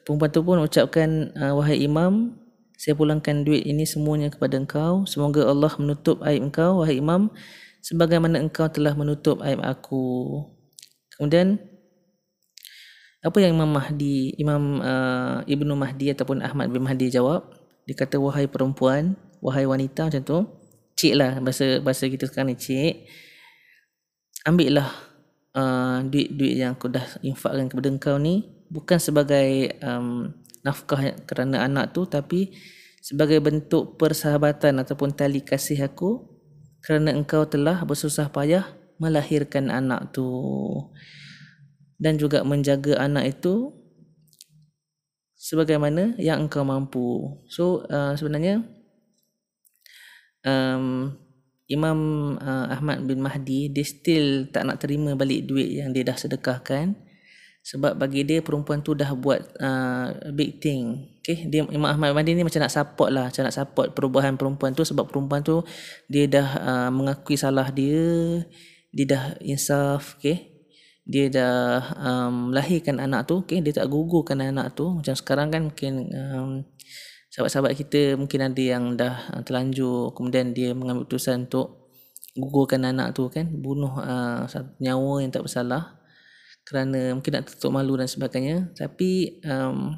Perempuan 0.06 0.30
tu 0.30 0.40
pun 0.46 0.62
ucapkan, 0.62 1.34
uh, 1.34 1.58
Wahai 1.58 1.82
Imam, 1.82 2.38
saya 2.78 2.94
pulangkan 2.94 3.42
duit 3.42 3.66
ini 3.66 3.82
semuanya 3.82 4.30
kepada 4.30 4.54
engkau. 4.54 5.02
Semoga 5.02 5.42
Allah 5.50 5.74
menutup 5.82 6.22
aib 6.22 6.46
engkau, 6.46 6.78
Wahai 6.78 7.02
Imam, 7.02 7.34
sebagaimana 7.82 8.38
engkau 8.38 8.70
telah 8.70 8.94
menutup 8.94 9.42
aib 9.42 9.58
aku. 9.66 10.46
Kemudian, 11.18 11.58
apa 13.18 13.34
yang 13.42 13.58
Imam 13.58 13.66
Mahdi, 13.74 14.38
Imam 14.38 14.78
uh, 14.78 15.42
Ibnu 15.42 15.74
Mahdi 15.74 16.14
ataupun 16.14 16.38
Ahmad 16.38 16.70
bin 16.70 16.86
Mahdi 16.86 17.10
jawab? 17.10 17.50
Dia 17.90 17.98
kata, 17.98 18.22
Wahai 18.22 18.46
perempuan, 18.46 19.18
wahai 19.42 19.66
wanita 19.66 20.06
macam 20.06 20.22
tu. 20.22 20.38
Cik 20.94 21.18
lah, 21.18 21.42
bahasa, 21.42 21.82
bahasa 21.82 22.06
kita 22.06 22.30
sekarang 22.30 22.54
ni, 22.54 22.56
cik. 22.56 22.94
ambillah 24.46 24.86
uh, 25.58 25.98
duit-duit 26.06 26.62
yang 26.62 26.78
aku 26.78 26.94
dah 26.94 27.02
infakkan 27.26 27.66
kepada 27.66 27.90
engkau 27.90 28.14
ni 28.22 28.55
bukan 28.68 28.98
sebagai 28.98 29.78
um, 29.82 30.34
nafkah 30.66 31.14
kerana 31.24 31.62
anak 31.66 31.94
tu 31.94 32.04
tapi 32.10 32.54
sebagai 32.98 33.38
bentuk 33.38 33.94
persahabatan 33.94 34.82
ataupun 34.82 35.14
tali 35.14 35.38
kasih 35.38 35.78
aku 35.86 36.26
kerana 36.82 37.14
engkau 37.14 37.46
telah 37.46 37.82
bersusah 37.86 38.30
payah 38.30 38.66
melahirkan 38.98 39.70
anak 39.70 40.10
tu 40.10 40.26
dan 41.96 42.18
juga 42.18 42.42
menjaga 42.42 42.98
anak 42.98 43.38
itu 43.38 43.72
sebagaimana 45.38 46.18
yang 46.18 46.50
engkau 46.50 46.66
mampu. 46.66 47.38
So 47.46 47.86
uh, 47.86 48.18
sebenarnya 48.18 48.66
um, 50.42 51.14
Imam 51.70 51.98
uh, 52.38 52.66
Ahmad 52.70 53.06
bin 53.06 53.22
Mahdi 53.22 53.70
dia 53.70 53.86
still 53.86 54.50
tak 54.50 54.66
nak 54.66 54.82
terima 54.82 55.14
balik 55.14 55.46
duit 55.46 55.78
yang 55.78 55.94
dia 55.94 56.06
dah 56.06 56.18
sedekahkan 56.18 57.05
sebab 57.66 57.98
bagi 57.98 58.22
dia 58.22 58.38
perempuan 58.46 58.78
tu 58.78 58.94
dah 58.94 59.10
buat 59.18 59.42
uh, 59.58 60.30
big 60.30 60.62
thing. 60.62 61.10
Okay? 61.18 61.50
Dia 61.50 61.66
Imam 61.66 61.90
Ahmad 61.90 62.14
Mahdi 62.14 62.38
ni 62.38 62.46
macam 62.46 62.62
nak 62.62 62.70
support 62.70 63.10
lah. 63.10 63.26
Macam 63.26 63.42
nak 63.42 63.58
support 63.58 63.90
perubahan 63.90 64.38
perempuan 64.38 64.70
tu 64.70 64.86
sebab 64.86 65.10
perempuan 65.10 65.42
tu 65.42 65.66
dia 66.06 66.30
dah 66.30 66.48
uh, 66.62 66.90
mengakui 66.94 67.34
salah 67.34 67.74
dia. 67.74 68.38
Dia 68.94 69.04
dah 69.10 69.24
insaf 69.42 70.14
okay? 70.14 70.62
Dia 71.10 71.26
dah 71.26 71.90
um, 71.98 72.54
lahirkan 72.54 73.02
anak 73.02 73.26
tu 73.26 73.42
okay? 73.42 73.58
Dia 73.58 73.82
tak 73.82 73.90
gugurkan 73.90 74.46
anak 74.46 74.78
tu. 74.78 75.02
Macam 75.02 75.18
sekarang 75.18 75.50
kan 75.50 75.66
mungkin 75.66 76.06
um, 76.14 76.50
sahabat-sahabat 77.34 77.74
kita 77.74 78.14
mungkin 78.14 78.46
ada 78.46 78.62
yang 78.62 78.94
dah 78.94 79.34
uh, 79.34 79.42
terlanjur 79.42 80.14
kemudian 80.14 80.54
dia 80.54 80.70
mengambil 80.70 81.02
keputusan 81.02 81.50
untuk 81.50 81.90
gugurkan 82.38 82.86
anak 82.86 83.10
tu 83.10 83.26
kan? 83.26 83.50
Bunuh 83.50 83.90
uh, 83.98 84.46
nyawa 84.78 85.18
yang 85.18 85.34
tak 85.34 85.42
bersalah 85.42 85.95
kerana 86.66 87.14
mungkin 87.14 87.38
nak 87.38 87.46
tutup 87.46 87.70
malu 87.70 87.94
dan 87.94 88.10
sebagainya. 88.10 88.74
Tapi 88.74 89.38
um, 89.46 89.94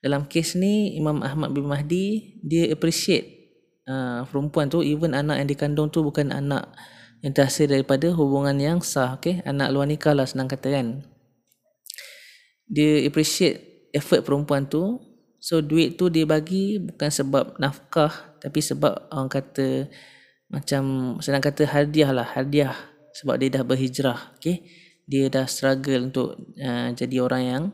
dalam 0.00 0.24
kes 0.24 0.56
ni 0.56 0.96
Imam 0.96 1.20
Ahmad 1.20 1.52
bin 1.52 1.68
Mahdi 1.68 2.40
dia 2.40 2.72
appreciate 2.72 3.52
uh, 3.84 4.24
perempuan 4.24 4.72
tu. 4.72 4.80
Even 4.80 5.12
anak 5.12 5.44
yang 5.44 5.48
dikandung 5.52 5.92
tu 5.92 6.00
bukan 6.00 6.32
anak 6.32 6.72
yang 7.20 7.36
terhasil 7.36 7.68
daripada 7.68 8.08
hubungan 8.16 8.56
yang 8.56 8.80
sah 8.80 9.20
okay? 9.20 9.44
anak 9.44 9.72
luar 9.72 9.84
nikah 9.84 10.16
lah 10.16 10.24
senang 10.24 10.48
kata 10.48 10.72
kan? 10.72 11.04
Dia 12.66 13.04
appreciate 13.04 13.92
effort 13.92 14.24
perempuan 14.24 14.64
tu. 14.64 15.04
So 15.36 15.60
duit 15.60 16.00
tu 16.00 16.08
dia 16.08 16.24
bagi 16.24 16.80
bukan 16.80 17.12
sebab 17.12 17.60
nafkah 17.60 18.40
tapi 18.40 18.64
sebab 18.64 19.12
orang 19.12 19.28
kata 19.28 19.84
macam 20.48 21.16
senang 21.20 21.44
kata 21.44 21.68
hadiah 21.68 22.08
lah 22.08 22.24
hadiah. 22.24 22.72
Sebab 23.16 23.40
dia 23.40 23.48
dah 23.48 23.64
berhijrah 23.64 24.36
okay? 24.36 24.85
Dia 25.06 25.30
dah 25.30 25.46
struggle 25.46 26.10
untuk 26.10 26.34
uh, 26.58 26.90
jadi 26.90 27.22
orang 27.22 27.42
yang 27.42 27.64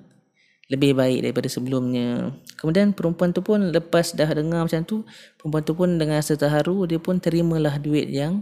lebih 0.73 0.97
baik 0.97 1.25
daripada 1.25 1.49
sebelumnya. 1.53 2.33
Kemudian 2.57 2.97
perempuan 2.97 3.33
tu 3.37 3.45
pun 3.45 3.73
lepas 3.73 4.17
dah 4.17 4.29
dengar 4.33 4.65
macam 4.65 4.81
tu, 4.85 5.05
perempuan 5.37 5.65
tu 5.65 5.73
pun 5.77 5.89
dengan 6.01 6.21
rasa 6.21 6.37
terharu, 6.37 6.89
dia 6.89 6.97
pun 6.97 7.21
terimalah 7.21 7.77
duit 7.77 8.09
yang 8.09 8.41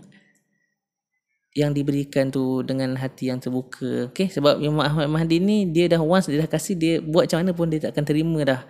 yang 1.51 1.75
diberikan 1.75 2.31
tu 2.31 2.63
dengan 2.63 2.95
hati 2.95 3.35
yang 3.35 3.43
terbuka. 3.43 4.15
Okay? 4.15 4.31
Sebab 4.31 4.63
Imam 4.63 4.79
Ahmad 4.79 5.11
Mahdi 5.11 5.43
ni, 5.43 5.67
dia 5.67 5.91
dah 5.91 5.99
once 5.99 6.31
dia 6.31 6.39
dah 6.39 6.51
kasih, 6.51 6.79
dia 6.79 6.95
buat 7.03 7.27
macam 7.27 7.39
mana 7.43 7.51
pun 7.51 7.67
dia 7.67 7.83
tak 7.83 7.99
akan 7.99 8.05
terima 8.07 8.39
dah 8.47 8.61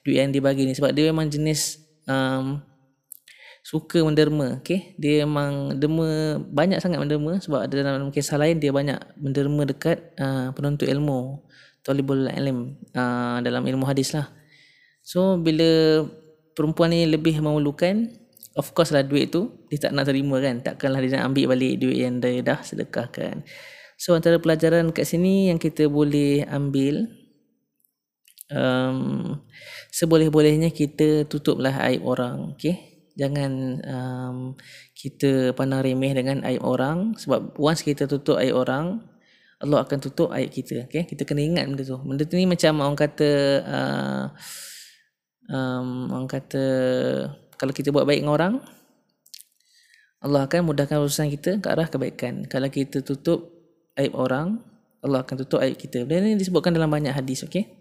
duit 0.00 0.16
yang 0.24 0.32
dia 0.32 0.40
bagi 0.40 0.64
ni. 0.64 0.72
Sebab 0.72 0.96
dia 0.96 1.12
memang 1.12 1.28
jenis 1.28 1.76
um, 2.08 2.64
suka 3.60 4.00
menderma 4.00 4.60
okey? 4.64 4.96
Dia 4.96 5.28
memang 5.28 5.76
derma 5.76 6.40
banyak 6.40 6.80
sangat 6.80 6.98
menderma 6.98 7.38
sebab 7.38 7.68
ada 7.68 7.74
dalam 7.80 8.08
kisah 8.08 8.40
lain 8.40 8.56
dia 8.58 8.72
banyak 8.72 8.98
menderma 9.20 9.68
dekat 9.68 10.16
uh, 10.16 10.50
penuntut 10.56 10.88
ilmu 10.88 11.44
talibul 11.80 12.28
ilm 12.28 12.76
uh, 12.92 13.40
dalam 13.40 13.64
ilmu 13.64 13.88
hadis 13.88 14.12
lah 14.12 14.28
so 15.00 15.40
bila 15.40 16.04
perempuan 16.52 16.92
ni 16.92 17.08
lebih 17.08 17.40
memerlukan 17.40 18.12
of 18.58 18.76
course 18.76 18.92
lah 18.92 19.00
duit 19.00 19.32
tu 19.32 19.48
dia 19.72 19.88
tak 19.88 19.96
nak 19.96 20.10
terima 20.10 20.36
kan? 20.42 20.60
Takkanlah 20.60 21.00
dia 21.00 21.20
nak 21.20 21.32
ambil 21.32 21.56
balik 21.56 21.80
duit 21.80 22.04
yang 22.04 22.18
dia 22.18 22.42
dah 22.42 22.60
sedekahkan. 22.60 23.46
So 24.00 24.16
antara 24.16 24.40
pelajaran 24.40 24.90
kat 24.96 25.04
sini 25.04 25.52
yang 25.52 25.60
kita 25.60 25.86
boleh 25.86 26.44
ambil 26.48 27.08
um, 28.50 29.38
seboleh-bolehnya 29.94 30.74
kita 30.74 31.24
tutuplah 31.30 31.74
aib 31.86 32.02
orang 32.04 32.56
okey 32.56 32.89
jangan 33.18 33.52
um, 33.82 34.36
kita 34.94 35.54
pandang 35.54 35.82
remeh 35.86 36.12
dengan 36.14 36.42
aib 36.46 36.62
orang. 36.62 37.14
Sebab 37.18 37.56
once 37.56 37.82
kita 37.82 38.10
tutup 38.10 38.38
aib 38.38 38.54
orang 38.54 39.00
Allah 39.60 39.84
akan 39.84 39.98
tutup 40.00 40.32
aib 40.32 40.48
kita 40.48 40.88
okay? 40.88 41.04
kita 41.04 41.28
kena 41.28 41.44
ingat 41.44 41.64
benda 41.68 41.84
tu. 41.84 41.98
Benda 42.00 42.24
tu 42.24 42.34
ni 42.40 42.48
macam 42.48 42.80
orang 42.80 42.98
kata 42.98 43.30
uh, 43.60 44.24
um, 45.52 45.88
orang 46.16 46.28
kata 46.30 46.64
kalau 47.60 47.72
kita 47.76 47.92
buat 47.92 48.08
baik 48.08 48.24
dengan 48.24 48.34
orang 48.34 48.54
Allah 50.20 50.44
akan 50.44 50.68
mudahkan 50.68 51.00
urusan 51.00 51.28
kita 51.32 51.60
ke 51.60 51.68
arah 51.68 51.88
kebaikan. 51.88 52.44
Kalau 52.48 52.68
kita 52.72 53.04
tutup 53.04 53.52
aib 54.00 54.16
orang 54.16 54.60
Allah 55.00 55.24
akan 55.24 55.44
tutup 55.44 55.60
aib 55.60 55.76
kita. 55.76 56.08
Benda 56.08 56.28
ni 56.28 56.40
disebutkan 56.40 56.72
dalam 56.72 56.88
banyak 56.88 57.12
hadis 57.12 57.44
okay? 57.44 57.80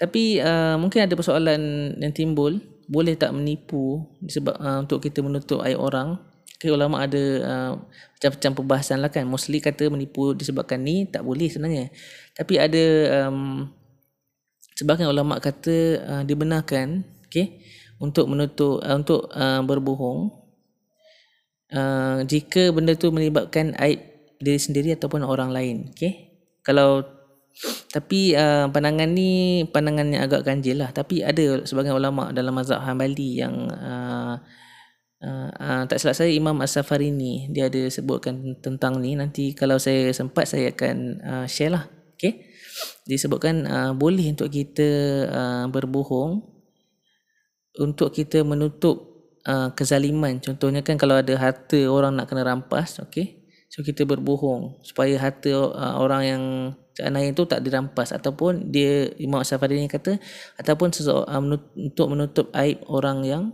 tapi 0.00 0.40
uh, 0.40 0.80
mungkin 0.80 1.04
ada 1.04 1.12
persoalan 1.12 1.92
yang 2.00 2.12
timbul 2.16 2.56
boleh 2.90 3.14
tak 3.14 3.30
menipu 3.30 4.02
sebab 4.26 4.58
uh, 4.58 4.82
untuk 4.82 4.98
kita 5.06 5.22
menutup 5.22 5.62
aib 5.62 5.78
orang? 5.78 6.18
Ke 6.58 6.68
ulama 6.74 7.06
ada 7.06 7.22
uh, 7.40 7.72
macam-macam 8.18 8.50
perbahasan 8.52 8.98
lah 9.00 9.08
kan. 9.08 9.24
Mostly 9.24 9.62
kata 9.62 9.88
menipu 9.88 10.34
disebabkan 10.34 10.82
ni 10.82 11.06
tak 11.06 11.22
boleh 11.22 11.46
sebenarnya. 11.48 11.88
Tapi 12.34 12.58
ada 12.58 12.84
um, 13.30 13.70
sebahagian 14.80 15.12
ulama 15.12 15.36
kata 15.38 15.76
uh, 16.02 16.22
dibenarkan 16.26 17.06
okay, 17.28 17.60
untuk 18.00 18.32
menutup 18.32 18.80
uh, 18.80 18.96
untuk 18.96 19.28
uh, 19.28 19.60
berbohong 19.60 20.32
uh, 21.76 22.24
jika 22.24 22.72
benda 22.72 22.96
tu 22.96 23.12
melibatkan 23.12 23.76
aib 23.76 24.00
diri 24.40 24.56
sendiri 24.56 24.96
ataupun 24.96 25.20
orang 25.20 25.52
lain 25.52 25.92
okay? 25.92 26.32
kalau 26.64 27.04
tapi 27.90 28.32
uh, 28.38 28.70
pandangan 28.72 29.10
ni 29.10 29.64
pandangan 29.68 30.08
yang 30.08 30.22
agak 30.24 30.46
ganjil 30.46 30.80
lah. 30.80 30.90
Tapi 30.94 31.20
ada 31.20 31.66
sebagian 31.66 31.98
ulama 31.98 32.32
dalam 32.32 32.56
mazhab 32.56 32.80
Hanbali 32.80 33.42
yang 33.42 33.68
uh, 33.68 34.40
uh, 35.20 35.50
uh, 35.52 35.82
tak 35.84 36.00
silap 36.00 36.16
saya 36.16 36.32
Imam 36.32 36.56
As-Safari 36.64 37.12
ni 37.12 37.50
dia 37.52 37.68
ada 37.68 37.82
sebutkan 37.92 38.56
tentang 38.64 39.02
ni. 39.02 39.18
Nanti 39.18 39.52
kalau 39.52 39.76
saya 39.76 40.08
sempat 40.16 40.48
saya 40.48 40.72
akan 40.72 40.96
uh, 41.20 41.46
share 41.50 41.74
lah. 41.74 41.84
Okay. 42.16 42.48
Dia 43.04 43.18
sebutkan 43.20 43.66
uh, 43.68 43.92
boleh 43.92 44.32
untuk 44.32 44.48
kita 44.48 44.88
uh, 45.28 45.66
berbohong 45.68 46.40
untuk 47.80 48.14
kita 48.14 48.40
menutup 48.46 49.28
uh, 49.44 49.72
kezaliman. 49.76 50.40
Contohnya 50.40 50.80
kan 50.80 50.96
kalau 50.96 51.20
ada 51.20 51.34
harta 51.36 51.80
orang 51.88 52.16
nak 52.16 52.30
kena 52.30 52.44
rampas. 52.46 53.02
Okay. 53.04 53.40
So 53.70 53.86
kita 53.86 54.02
berbohong 54.02 54.82
supaya 54.82 55.14
harta 55.20 55.50
uh, 55.54 55.94
orang 56.00 56.22
yang 56.22 56.42
lain 56.98 57.32
tu 57.36 57.46
tak 57.46 57.62
dirampas. 57.62 58.10
Ataupun 58.10 58.72
dia 58.72 59.10
Imam 59.22 59.44
Safari 59.46 59.78
ni 59.78 59.86
kata 59.86 60.18
ataupun 60.58 60.90
uh, 61.06 61.40
untuk 61.76 62.06
menutup 62.10 62.46
aib 62.56 62.82
orang 62.90 63.22
yang 63.22 63.44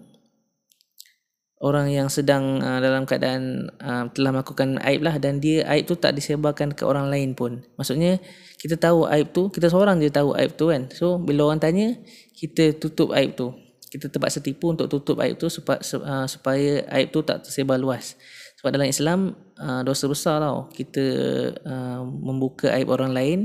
orang 1.56 1.88
yang 1.88 2.08
sedang 2.12 2.60
uh, 2.60 2.80
dalam 2.84 3.08
keadaan 3.08 3.72
uh, 3.80 4.08
telah 4.12 4.30
melakukan 4.32 4.80
aib 4.86 5.04
lah. 5.04 5.16
Dan 5.20 5.38
dia 5.42 5.66
aib 5.68 5.84
tu 5.84 5.94
tak 5.98 6.16
disebarkan 6.16 6.72
ke 6.72 6.82
orang 6.86 7.12
lain 7.12 7.36
pun. 7.36 7.64
Maksudnya 7.76 8.18
kita 8.56 8.80
tahu 8.80 9.04
aib 9.12 9.36
tu 9.36 9.52
kita 9.52 9.68
seorang 9.68 10.00
je 10.00 10.08
tahu 10.08 10.32
aib 10.38 10.56
tu 10.56 10.72
kan. 10.72 10.88
So 10.92 11.20
bila 11.20 11.52
orang 11.52 11.60
tanya 11.60 11.96
kita 12.36 12.76
tutup 12.76 13.12
aib 13.12 13.36
tu. 13.36 13.52
Kita 13.86 14.10
terpaksa 14.10 14.42
tipu 14.42 14.74
untuk 14.74 14.90
tutup 14.90 15.22
aib 15.22 15.38
tu 15.38 15.46
supaya, 15.46 15.78
supaya 16.26 16.82
aib 16.90 17.14
tu 17.14 17.22
tak 17.22 17.46
tersebar 17.46 17.78
luas 17.78 18.18
sebab 18.66 18.82
dalam 18.82 18.90
Islam 18.90 19.20
uh, 19.62 19.86
dosa 19.86 20.10
besar 20.10 20.42
tau. 20.42 20.66
Kita 20.74 21.06
uh, 21.54 22.02
membuka 22.02 22.74
aib 22.74 22.90
orang 22.90 23.14
lain. 23.14 23.38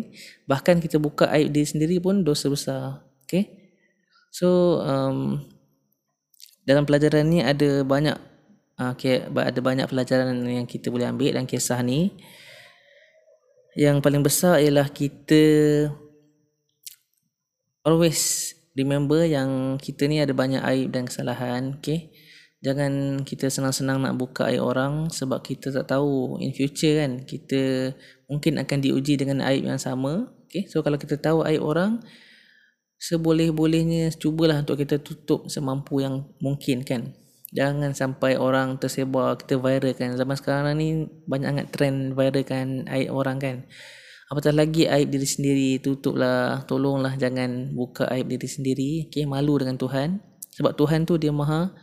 Bahkan 0.49 0.81
kita 0.81 0.97
buka 0.97 1.29
aib 1.37 1.53
diri 1.53 1.69
sendiri 1.69 2.01
pun 2.01 2.25
dosa 2.25 2.49
besar. 2.49 3.05
Okay? 3.29 3.77
So 4.33 4.81
um, 4.81 5.45
dalam 6.65 6.89
pelajaran 6.89 7.29
ni 7.29 7.45
ada 7.45 7.85
banyak 7.85 8.17
uh, 8.81 8.97
okay, 8.97 9.29
ada 9.29 9.61
banyak 9.61 9.85
pelajaran 9.85 10.41
yang 10.41 10.65
kita 10.65 10.89
boleh 10.89 11.05
ambil 11.05 11.37
dalam 11.37 11.45
kisah 11.45 11.77
ni. 11.85 12.17
Yang 13.77 14.01
paling 14.01 14.25
besar 14.25 14.57
ialah 14.57 14.89
kita 14.89 15.45
always 17.85 18.57
remember 18.73 19.21
yang 19.21 19.77
kita 19.77 20.09
ni 20.09 20.17
ada 20.17 20.33
banyak 20.33 20.65
aib 20.65 20.89
dan 20.89 21.05
kesalahan 21.05 21.77
okay 21.77 22.09
jangan 22.61 23.25
kita 23.25 23.49
senang-senang 23.49 24.01
nak 24.01 24.17
buka 24.17 24.49
aib 24.53 24.61
orang 24.61 25.09
sebab 25.09 25.41
kita 25.41 25.73
tak 25.73 25.89
tahu 25.97 26.37
in 26.37 26.53
future 26.53 27.01
kan 27.01 27.25
kita 27.25 27.93
mungkin 28.29 28.61
akan 28.61 28.77
diuji 28.79 29.17
dengan 29.17 29.41
aib 29.49 29.65
yang 29.65 29.81
sama 29.81 30.29
okay? 30.45 30.69
so 30.69 30.85
kalau 30.85 31.01
kita 31.01 31.17
tahu 31.17 31.41
aib 31.49 31.61
orang 31.65 32.01
seboleh-bolehnya 33.01 34.13
cubalah 34.13 34.61
untuk 34.61 34.77
kita 34.77 35.01
tutup 35.01 35.49
semampu 35.49 36.05
yang 36.05 36.29
mungkin 36.37 36.85
kan 36.85 37.17
Jangan 37.51 37.91
sampai 37.91 38.39
orang 38.39 38.79
tersebar 38.79 39.35
kita 39.35 39.59
viralkan. 39.59 40.15
Zaman 40.15 40.35
sekarang 40.39 40.71
ni 40.79 41.03
banyak 41.27 41.51
sangat 41.51 41.67
trend 41.75 42.15
viralkan 42.15 42.87
aib 42.87 43.11
orang 43.11 43.37
kan. 43.43 43.55
Apatah 44.31 44.55
lagi 44.55 44.87
aib 44.87 45.11
diri 45.11 45.27
sendiri, 45.27 45.69
tutuplah, 45.83 46.63
tolonglah 46.63 47.19
jangan 47.19 47.75
buka 47.75 48.07
aib 48.15 48.31
diri 48.31 48.47
sendiri. 48.47 48.91
Okay, 49.11 49.27
malu 49.27 49.59
dengan 49.59 49.75
Tuhan. 49.75 50.23
Sebab 50.55 50.79
Tuhan 50.79 51.03
tu 51.03 51.19
dia 51.19 51.35
maha 51.35 51.75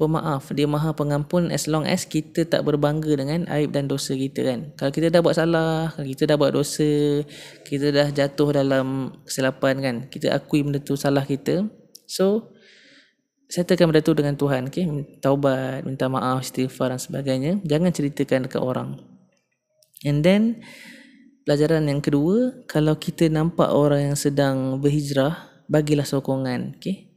pemaaf, 0.00 0.48
dia 0.56 0.64
maha 0.64 0.96
pengampun 0.96 1.52
as 1.52 1.68
long 1.68 1.84
as 1.84 2.08
kita 2.08 2.48
tak 2.48 2.64
berbangga 2.64 3.12
dengan 3.12 3.44
aib 3.52 3.76
dan 3.76 3.84
dosa 3.84 4.16
kita 4.16 4.40
kan. 4.48 4.72
Kalau 4.80 4.88
kita 4.88 5.12
dah 5.12 5.20
buat 5.20 5.36
salah, 5.36 5.92
kalau 5.92 6.08
kita 6.08 6.24
dah 6.24 6.40
buat 6.40 6.56
dosa, 6.56 7.20
kita 7.68 7.92
dah 7.92 8.08
jatuh 8.08 8.56
dalam 8.56 9.12
kesilapan 9.28 9.74
kan, 9.84 9.96
kita 10.08 10.32
akui 10.32 10.64
benda 10.64 10.80
tu 10.80 10.96
salah 10.96 11.28
kita. 11.28 11.68
So, 12.08 12.56
settlekan 13.50 13.90
benda 13.90 14.00
tu 14.00 14.14
dengan 14.14 14.38
Tuhan 14.38 14.70
okay? 14.70 14.86
taubat, 15.18 15.82
minta 15.82 16.06
maaf, 16.06 16.46
istighfar 16.46 16.94
dan 16.94 17.02
sebagainya 17.02 17.52
jangan 17.66 17.90
ceritakan 17.90 18.46
dekat 18.46 18.62
orang 18.62 19.02
and 20.06 20.22
then 20.22 20.62
pelajaran 21.42 21.90
yang 21.90 21.98
kedua 21.98 22.62
kalau 22.70 22.94
kita 22.94 23.26
nampak 23.26 23.66
orang 23.74 24.14
yang 24.14 24.16
sedang 24.16 24.78
berhijrah 24.78 25.50
bagilah 25.66 26.06
sokongan 26.06 26.78
okay? 26.78 27.09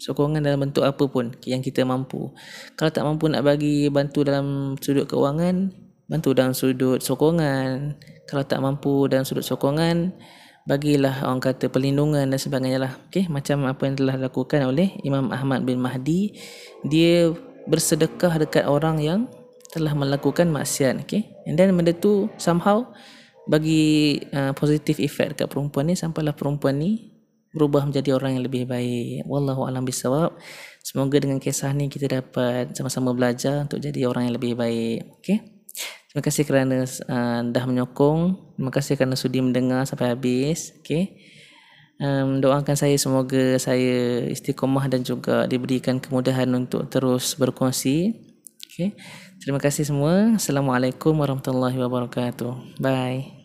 Sokongan 0.00 0.40
dalam 0.40 0.64
bentuk 0.64 0.82
apa 0.82 1.04
pun 1.06 1.36
yang 1.44 1.60
kita 1.60 1.84
mampu 1.84 2.32
kalau 2.74 2.90
tak 2.90 3.04
mampu 3.04 3.28
nak 3.28 3.44
bagi 3.44 3.92
bantu 3.92 4.24
dalam 4.24 4.74
sudut 4.80 5.04
keuangan 5.04 5.70
bantu 6.08 6.32
dalam 6.32 6.56
sudut 6.56 6.98
sokongan 6.98 7.94
kalau 8.24 8.42
tak 8.42 8.58
mampu 8.58 9.06
dalam 9.06 9.22
sudut 9.22 9.44
sokongan 9.44 10.16
bagilah 10.68 11.24
orang 11.24 11.40
kata 11.40 11.72
perlindungan 11.72 12.28
dan 12.28 12.38
sebagainya 12.38 12.78
lah. 12.78 12.92
Okay, 13.08 13.26
macam 13.26 13.64
apa 13.66 13.90
yang 13.90 13.96
telah 13.96 14.14
dilakukan 14.20 14.60
oleh 14.68 14.94
Imam 15.02 15.32
Ahmad 15.32 15.64
bin 15.64 15.80
Mahdi. 15.80 16.36
Dia 16.84 17.32
bersedekah 17.66 18.38
dekat 18.40 18.64
orang 18.70 19.00
yang 19.00 19.20
telah 19.74 19.94
melakukan 19.98 20.50
maksiat. 20.50 21.06
Okay, 21.06 21.32
and 21.48 21.56
then 21.56 21.72
benda 21.74 21.90
tu 21.90 22.28
somehow 22.36 22.86
bagi 23.50 24.20
uh, 24.30 24.52
positive 24.54 25.00
effect 25.02 25.34
dekat 25.34 25.48
perempuan 25.50 25.90
ni 25.90 25.98
sampailah 25.98 26.36
perempuan 26.36 26.78
ni 26.78 27.10
berubah 27.50 27.82
menjadi 27.86 28.14
orang 28.14 28.38
yang 28.38 28.44
lebih 28.46 28.64
baik. 28.66 29.26
Wallahu 29.26 29.66
alam 29.66 29.82
bisawab. 29.82 30.38
Semoga 30.80 31.18
dengan 31.20 31.42
kisah 31.42 31.74
ni 31.74 31.90
kita 31.90 32.08
dapat 32.08 32.72
sama-sama 32.74 33.12
belajar 33.12 33.66
untuk 33.66 33.82
jadi 33.82 34.06
orang 34.06 34.30
yang 34.30 34.34
lebih 34.38 34.54
baik. 34.54 35.20
Okay. 35.20 35.38
Terima 36.10 36.22
kasih 36.26 36.42
kerana 36.42 36.82
uh, 36.82 37.40
dah 37.46 37.64
menyokong. 37.70 38.20
Terima 38.58 38.70
kasih 38.74 38.98
kerana 38.98 39.14
sudi 39.14 39.38
mendengar 39.38 39.86
sampai 39.86 40.14
habis. 40.14 40.74
Okay. 40.82 41.14
Um, 42.00 42.40
doakan 42.40 42.74
saya 42.74 42.96
semoga 42.96 43.60
saya 43.60 44.24
istiqomah 44.26 44.88
dan 44.88 45.04
juga 45.04 45.44
diberikan 45.44 46.00
kemudahan 46.00 46.48
untuk 46.56 46.88
terus 46.88 47.36
berkongsi. 47.36 48.26
Okay. 48.70 48.96
Terima 49.38 49.60
kasih 49.62 49.86
semua. 49.86 50.34
Assalamualaikum 50.34 51.14
warahmatullahi 51.14 51.76
wabarakatuh. 51.78 52.80
Bye. 52.82 53.39